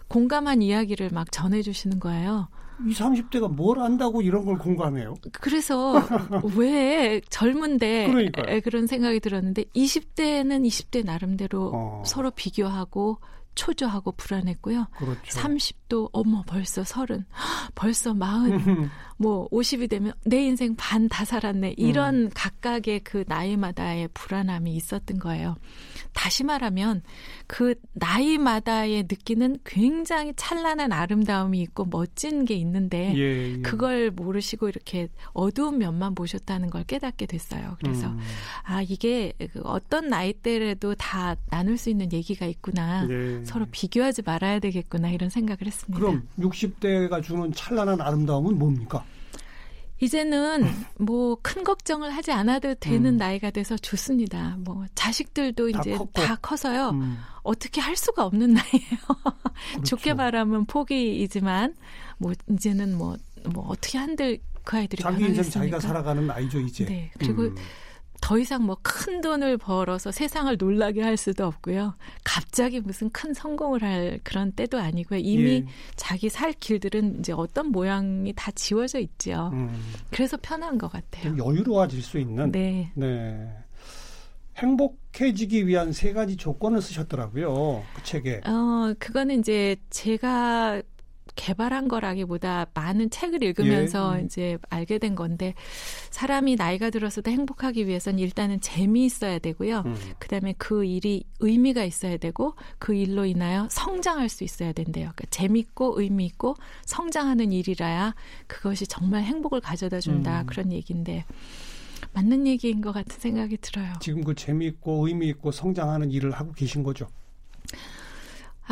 공감한 0.09 0.61
이야기를 0.61 1.11
막 1.13 1.31
전해주시는 1.31 2.01
거예요. 2.01 2.49
이 2.87 2.93
30대가 2.93 3.51
뭘 3.55 3.79
안다고 3.81 4.23
이런 4.23 4.45
걸 4.45 4.59
공감해요? 4.59 5.15
그래서 5.33 5.95
왜 6.57 7.21
젊은데 7.29 8.07
그러니까요. 8.09 8.61
그런 8.63 8.87
생각이 8.87 9.21
들었는데 9.21 9.65
20대는 9.65 10.67
20대 10.67 11.05
나름대로 11.05 11.71
어. 11.75 12.03
서로 12.07 12.31
비교하고 12.31 13.19
초조하고 13.55 14.13
불안했고요. 14.13 14.87
그렇죠. 14.97 15.21
30도 15.25 16.09
어머 16.13 16.43
벌써 16.47 16.83
30, 16.85 17.25
벌써 17.75 18.15
40, 18.15 18.89
뭐 19.19 19.49
50이 19.51 19.91
되면 19.91 20.13
내 20.25 20.43
인생 20.45 20.75
반 20.77 21.11
다 21.11 21.25
살았네. 21.25 21.75
이런 21.77 22.15
음. 22.27 22.31
각각의 22.33 23.01
그 23.01 23.25
나이마다의 23.27 24.09
불안함이 24.15 24.73
있었던 24.77 25.19
거예요. 25.19 25.57
다시 26.13 26.45
말하면 26.45 27.03
그 27.47 27.75
나이마다의 27.95 29.03
느끼는 29.05 29.59
굉장히 29.65 30.33
찬란한 30.37 30.93
아름다움이 30.93 31.61
있고 31.63 31.85
멋진 31.85 32.45
게 32.45 32.55
있는데 32.55 33.13
예, 33.17 33.55
예. 33.57 33.63
그걸 33.63 34.11
모르시고 34.11 34.69
이렇게 34.69 35.09
어두운 35.33 35.79
면만 35.79 36.15
보셨다는 36.15 36.71
걸 36.71 36.85
깨닫게 36.85 37.27
됐어요. 37.27 37.77
그래서 37.81 38.07
음. 38.09 38.19
아 38.63 38.83
이게 38.83 39.33
그 39.53 39.61
어떤 39.65 40.09
나이대라도 40.09 40.95
다 40.95 41.35
나눌 41.51 41.77
수 41.77 41.91
있는 41.91 42.13
얘기가 42.13 42.47
있구나. 42.47 43.07
네. 43.41 43.45
서로 43.47 43.67
비교하지 43.71 44.23
말아야 44.23 44.59
되겠구나 44.61 45.11
이런 45.11 45.31
생각을 45.31 45.67
했습니다. 45.67 45.99
그럼 45.99 46.29
60대가 46.39 47.23
주는 47.23 47.53
찬란한 47.53 48.01
아름다움은 48.01 48.59
뭡니까? 48.59 49.05
이제는 50.03 50.63
뭐 50.99 51.37
큰 51.43 51.63
걱정을 51.65 52.11
하지 52.11 52.33
않아도 52.33 52.75
되는 52.75 53.15
음. 53.15 53.17
나이가 53.17 53.51
돼서 53.51 53.77
좋습니다. 53.77 54.57
뭐 54.61 54.87
자식들도 54.95 55.73
다 55.73 55.81
이제 55.81 55.91
컸고. 55.97 56.13
다 56.23 56.37
커서요. 56.37 56.91
음. 56.91 57.19
어떻게 57.43 57.81
할 57.81 57.97
수가 57.97 58.25
없는 58.25 58.55
나이예요. 58.55 58.99
그렇죠. 59.73 59.83
좋게 59.85 60.15
말하면 60.15 60.67
포기이지만 60.67 61.75
뭐 62.19 62.33
이제는 62.51 62.97
뭐뭐 62.97 63.17
뭐 63.53 63.67
어떻게 63.69 63.99
한들 63.99 64.39
그 64.65 64.77
아이들이 64.77 65.03
자기 65.03 65.25
인생 65.25 65.45
자기가 65.45 65.81
살아가는 65.81 66.27
나이죠 66.27 66.61
이제. 66.61 66.85
네. 66.85 67.11
그리고 67.19 67.43
음. 67.45 67.55
더 68.21 68.39
이상 68.39 68.65
뭐 68.67 68.77
큰 68.83 69.21
돈을 69.21 69.57
벌어서 69.59 70.11
세상을 70.13 70.57
놀라게 70.59 71.03
할 71.03 71.17
수도 71.17 71.47
없고요. 71.47 71.95
갑자기 72.25 72.81
무슨 72.81 73.11
큰 73.11 73.33
성공을 73.35 73.83
할 73.83 74.21
그런 74.25 74.53
때도 74.53 74.79
아니고요. 74.79 75.19
이미 75.21 75.51
예. 75.51 75.67
자기 75.97 76.29
살 76.29 76.53
길들은 76.53 77.21
이제 77.21 77.33
어떤 77.33 77.69
모양이 77.69 78.33
다 78.35 78.51
지워져 78.53 78.99
있죠. 79.01 79.51
음. 79.53 79.71
그래서 80.11 80.37
편한 80.41 80.79
것 80.79 80.91
같아요. 80.93 81.37
여유로워질 81.37 82.03
수 82.03 82.19
있는. 82.19 82.53
네. 82.53 82.91
네. 82.95 83.49
행복해지기 84.59 85.67
위한 85.67 85.93
세 85.93 86.13
가지 86.13 86.37
조건을 86.37 86.83
쓰셨더라고요. 86.83 87.83
그 87.95 88.03
책에. 88.03 88.43
어, 88.47 88.93
그거는 88.99 89.41
이제 89.41 89.77
제가 89.91 90.83
개발한 91.37 91.89
거라기보다 91.89 92.67
많은 92.75 93.11
책을 93.11 93.43
읽으면서 93.43 94.15
예. 94.17 94.21
음. 94.21 94.27
이제 94.27 94.59
알게 94.69 94.99
된 94.99 95.15
건데 95.15 95.55
사람이 96.11 96.57
나이가 96.57 96.91
들어서도 96.91 97.31
행복하기 97.31 97.87
위해서는 97.87 98.19
일단은 98.19 98.61
재미있어야 98.61 99.39
되고요. 99.39 99.83
음. 99.87 99.97
그다음에 100.19 100.55
그 100.59 100.85
일이 100.85 101.25
의미가 101.41 101.85
있어야 101.85 102.17
되고 102.17 102.55
그 102.79 102.95
일로 102.95 103.25
인하여 103.25 103.69
성장할 103.71 104.29
수 104.29 104.45
있어야 104.45 104.73
된대요. 104.73 105.13
그러니까 105.15 105.25
재밌고 105.31 106.01
의미 106.01 106.27
있고 106.27 106.57
성장하는 106.87 107.53
일이라야 107.53 108.15
그것이 108.47 108.87
정말 108.87 109.23
행복을 109.23 109.61
가져다 109.61 110.01
준다. 110.01 110.43
음. 110.43 110.47
그런 110.47 110.73
얘기인데 110.73 111.25
맞는 112.13 112.47
얘기인 112.47 112.81
것 112.81 112.93
같은 112.93 113.19
생각이 113.19 113.59
들어요. 113.59 113.93
지금 114.01 114.25
그 114.25 114.35
재미있고 114.35 115.07
의미 115.07 115.29
있고 115.29 115.53
성장하는 115.53 116.11
일을 116.11 116.33
하고 116.33 116.53
계신 116.53 116.83
거죠? 116.83 117.07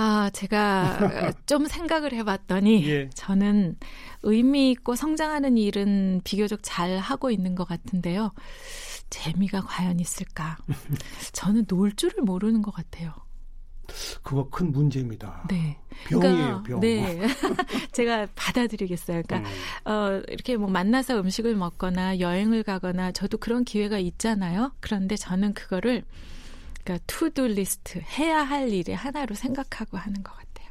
아, 0.01 0.31
제가 0.33 1.33
좀 1.47 1.67
생각을 1.67 2.13
해봤더니 2.13 2.87
예. 2.89 3.11
저는 3.15 3.77
의미 4.23 4.71
있고 4.71 4.95
성장하는 4.95 5.59
일은 5.59 6.21
비교적 6.23 6.61
잘 6.63 6.99
하고 6.99 7.33
있는 7.33 7.57
것 7.57 7.67
같은데요. 7.67 8.33
재미가 9.11 9.63
과연 9.63 9.99
있을까? 9.99 10.57
저는 11.33 11.67
놀 11.67 11.97
줄을 11.97 12.23
모르는 12.23 12.63
것 12.63 12.73
같아요. 12.73 13.13
그거 14.23 14.49
큰 14.51 14.71
문제입니다. 14.71 15.45
네. 15.49 15.79
병이에요, 16.05 16.63
그러니까, 16.63 16.63
병. 16.63 16.81
네. 16.81 17.27
제가 17.91 18.29
받아들이겠어요. 18.37 19.23
그러니까, 19.27 19.51
음. 19.51 19.91
어, 19.91 20.23
이렇게 20.29 20.57
뭐 20.57 20.69
만나서 20.69 21.19
음식을 21.19 21.57
먹거나 21.57 22.21
여행을 22.21 22.63
가거나 22.63 23.11
저도 23.11 23.39
그런 23.39 23.65
기회가 23.65 23.99
있잖아요. 23.99 24.71
그런데 24.79 25.17
저는 25.17 25.55
그거를 25.55 26.05
그러니까 26.88 27.05
투두 27.07 27.46
리스트 27.48 27.98
해야 28.18 28.42
할 28.42 28.70
일의 28.72 28.96
하나로 28.96 29.35
생각하고 29.35 29.98
하는 29.98 30.22
것 30.22 30.33
같아요. 30.33 30.68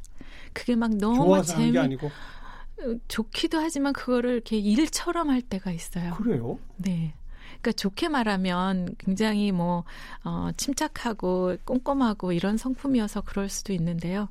그게 0.51 0.75
막 0.75 0.95
너무 0.95 1.43
재미 1.43 1.77
아니고 1.77 2.08
어, 2.08 2.95
좋기도 3.08 3.60
하지만 3.60 3.93
그거를 3.93 4.32
이렇게 4.34 4.58
일처럼 4.58 5.30
할 5.30 5.43
때가 5.43 5.71
있어요. 5.71 6.15
그래요? 6.15 6.58
네. 6.77 7.13
그러니까 7.62 7.71
좋게 7.73 8.10
말하면 8.10 8.95
굉장히 8.97 9.51
뭐 9.51 9.84
어, 10.23 10.49
침착하고 10.58 11.58
꼼꼼하고 11.63 12.32
이런 12.32 12.58
성품이어서 12.58 13.21
그럴 13.21 13.47
수도 13.49 13.73
있는데요. 13.73 14.27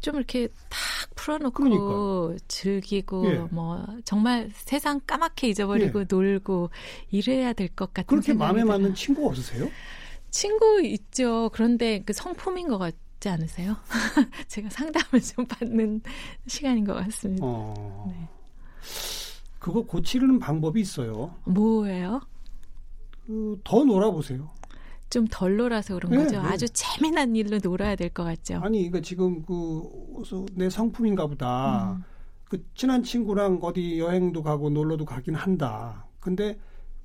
좀 0.00 0.16
이렇게 0.16 0.48
탁 0.68 0.80
풀어놓고 1.14 1.62
그러니까요. 1.62 2.36
즐기고 2.48 3.26
예. 3.26 3.38
뭐 3.50 3.86
정말 4.04 4.50
세상 4.54 5.00
까맣게 5.06 5.48
잊어버리고 5.48 6.00
예. 6.00 6.06
놀고 6.08 6.70
이래야 7.10 7.54
될 7.54 7.68
것 7.68 7.92
같은 7.94 8.06
그렇게 8.06 8.34
마음에 8.34 8.64
맞는 8.64 8.94
친구 8.94 9.26
없으세요? 9.26 9.70
친구 10.30 10.80
있죠. 10.82 11.50
그런데 11.52 12.02
그 12.04 12.12
성품인 12.12 12.68
것 12.68 12.78
같지 12.78 13.28
않으세요? 13.28 13.76
제가 14.48 14.70
상담을 14.70 15.20
좀 15.20 15.44
받는 15.46 16.02
시간인 16.46 16.84
것 16.84 16.94
같습니다. 16.94 17.44
어... 17.46 18.06
네. 18.08 18.28
그거 19.58 19.82
고치는 19.82 20.38
방법이 20.38 20.80
있어요. 20.80 21.34
뭐예요? 21.44 22.20
그, 23.26 23.60
더 23.64 23.84
놀아보세요. 23.84 24.50
좀 25.10 25.26
덜 25.28 25.56
놀아서 25.56 25.94
그런 25.94 26.12
네, 26.12 26.18
거죠. 26.18 26.40
네. 26.40 26.48
아주 26.48 26.68
재미난 26.68 27.34
일로 27.34 27.58
놀아야 27.62 27.96
될 27.96 28.10
것 28.10 28.22
같죠. 28.24 28.60
아니, 28.62 28.78
그러니까 28.88 29.00
지금 29.00 29.42
그내 29.42 30.70
성품인가 30.70 31.26
보다. 31.26 31.92
음. 31.98 32.04
그 32.44 32.64
친한 32.74 33.02
친구랑 33.02 33.58
어디 33.62 33.98
여행도 33.98 34.42
가고 34.42 34.70
놀러도 34.70 35.04
가긴 35.04 35.34
한다. 35.34 36.06
근데 36.20 36.58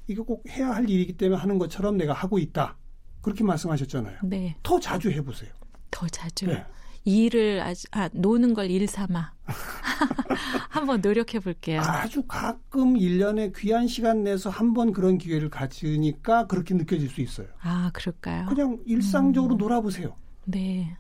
이거 0.07 0.23
꼭 0.23 0.43
해야 0.49 0.69
할 0.69 0.89
일이기 0.89 1.13
때문에 1.17 1.39
하는 1.39 1.57
것처럼 1.57 1.97
내가 1.97 2.13
하고 2.13 2.37
있다. 2.39 2.77
그렇게 3.25 3.43
말씀하셨잖아요. 3.43 4.19
네. 4.23 4.55
더 4.61 4.79
자주 4.79 5.09
해보세요. 5.09 5.49
더 5.89 6.07
자주. 6.07 6.45
네. 6.47 6.63
일을 7.05 7.61
아주 7.61 7.87
아 7.91 8.07
노는 8.13 8.53
걸 8.53 8.69
일 8.69 8.87
삼아 8.87 9.33
한번 10.69 11.01
노력해 11.01 11.39
볼게요. 11.39 11.81
아주 11.81 12.23
가끔 12.23 12.93
1년에 12.95 13.51
귀한 13.57 13.87
시간 13.87 14.23
내서 14.23 14.49
한번 14.49 14.91
그런 14.91 15.17
기회를 15.17 15.49
가지니까 15.49 16.45
그렇게 16.47 16.73
느껴질 16.75 17.09
수 17.09 17.21
있어요. 17.21 17.47
아, 17.61 17.89
그럴까요? 17.93 18.45
그냥 18.47 18.79
일상적으로 18.85 19.55
음. 19.55 19.57
놀아보세요. 19.57 20.15
네. 20.45 20.95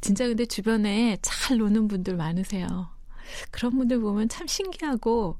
진짜 0.00 0.26
근데 0.28 0.46
주변에 0.46 1.18
잘 1.22 1.58
노는 1.58 1.88
분들 1.88 2.16
많으세요. 2.16 2.88
그런 3.50 3.76
분들 3.76 4.00
보면 4.00 4.28
참 4.28 4.46
신기하고 4.46 5.36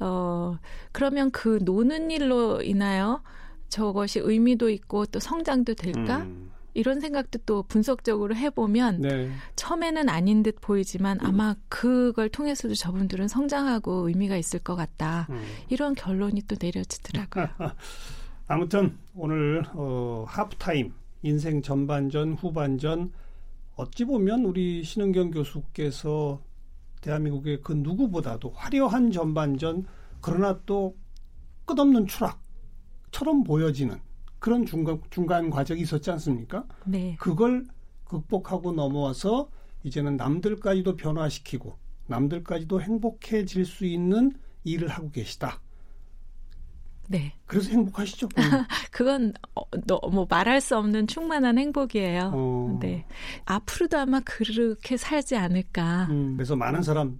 어 0.00 0.58
그러면 0.92 1.30
그 1.30 1.58
노는 1.62 2.10
일로 2.10 2.62
인하여 2.62 3.22
저것이 3.70 4.20
의미도 4.20 4.68
있고 4.70 5.06
또 5.06 5.18
성장도 5.18 5.74
될까? 5.74 6.18
음. 6.18 6.50
이런 6.74 7.00
생각도 7.00 7.40
또 7.46 7.62
분석적으로 7.64 8.36
해보면 8.36 9.00
네. 9.00 9.30
처음에는 9.56 10.08
아닌 10.08 10.42
듯 10.42 10.60
보이지만 10.60 11.18
음. 11.20 11.26
아마 11.26 11.56
그걸 11.68 12.28
통해서도 12.28 12.74
저분들은 12.74 13.28
성장하고 13.28 14.08
의미가 14.08 14.36
있을 14.36 14.60
것 14.60 14.76
같다. 14.76 15.26
음. 15.30 15.42
이런 15.68 15.94
결론이 15.94 16.42
또 16.42 16.56
내려지더라고요. 16.60 17.48
아무튼 18.46 18.96
오늘 19.14 19.64
어, 19.74 20.24
하프타임 20.28 20.92
인생 21.22 21.62
전반전 21.62 22.34
후반전 22.34 23.12
어찌 23.76 24.04
보면 24.04 24.44
우리 24.44 24.82
신은경 24.84 25.30
교수께서 25.30 26.40
대한민국의 27.00 27.60
그 27.62 27.72
누구보다도 27.72 28.50
화려한 28.50 29.10
전반전 29.10 29.86
그러나 30.20 30.60
또 30.66 30.96
끝없는 31.64 32.06
추락 32.06 32.40
처럼 33.10 33.44
보여지는 33.44 33.98
그런 34.38 34.64
중간, 34.64 35.00
중간 35.10 35.50
과정이 35.50 35.82
있었지 35.82 36.10
않습니까? 36.12 36.64
네. 36.84 37.16
그걸 37.18 37.66
극복하고 38.04 38.72
넘어와서 38.72 39.50
이제는 39.84 40.16
남들까지도 40.16 40.96
변화시키고 40.96 41.76
남들까지도 42.06 42.80
행복해질 42.80 43.64
수 43.64 43.84
있는 43.86 44.32
일을 44.64 44.88
하고 44.88 45.10
계시다. 45.10 45.60
네. 47.08 47.34
그래서 47.46 47.70
행복하시죠? 47.70 48.28
그건 48.92 49.32
어, 49.54 49.62
뭐 50.08 50.26
말할 50.28 50.60
수 50.60 50.76
없는 50.76 51.08
충만한 51.08 51.58
행복이에요. 51.58 52.30
어. 52.32 52.78
네. 52.80 53.04
앞으로도 53.46 53.98
아마 53.98 54.20
그렇게 54.20 54.96
살지 54.96 55.36
않을까. 55.36 56.06
음, 56.10 56.36
그래서 56.36 56.54
많은 56.54 56.82
사람 56.82 57.18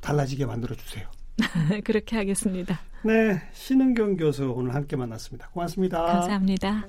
달라지게 0.00 0.46
만들어 0.46 0.76
주세요. 0.76 1.08
그렇게 1.84 2.16
하겠습니다. 2.16 2.80
네, 3.02 3.42
신은경 3.52 4.16
교수 4.16 4.50
오늘 4.50 4.74
함께 4.74 4.96
만났습니다. 4.96 5.48
고맙습니다. 5.50 6.02
감사합니다. 6.02 6.86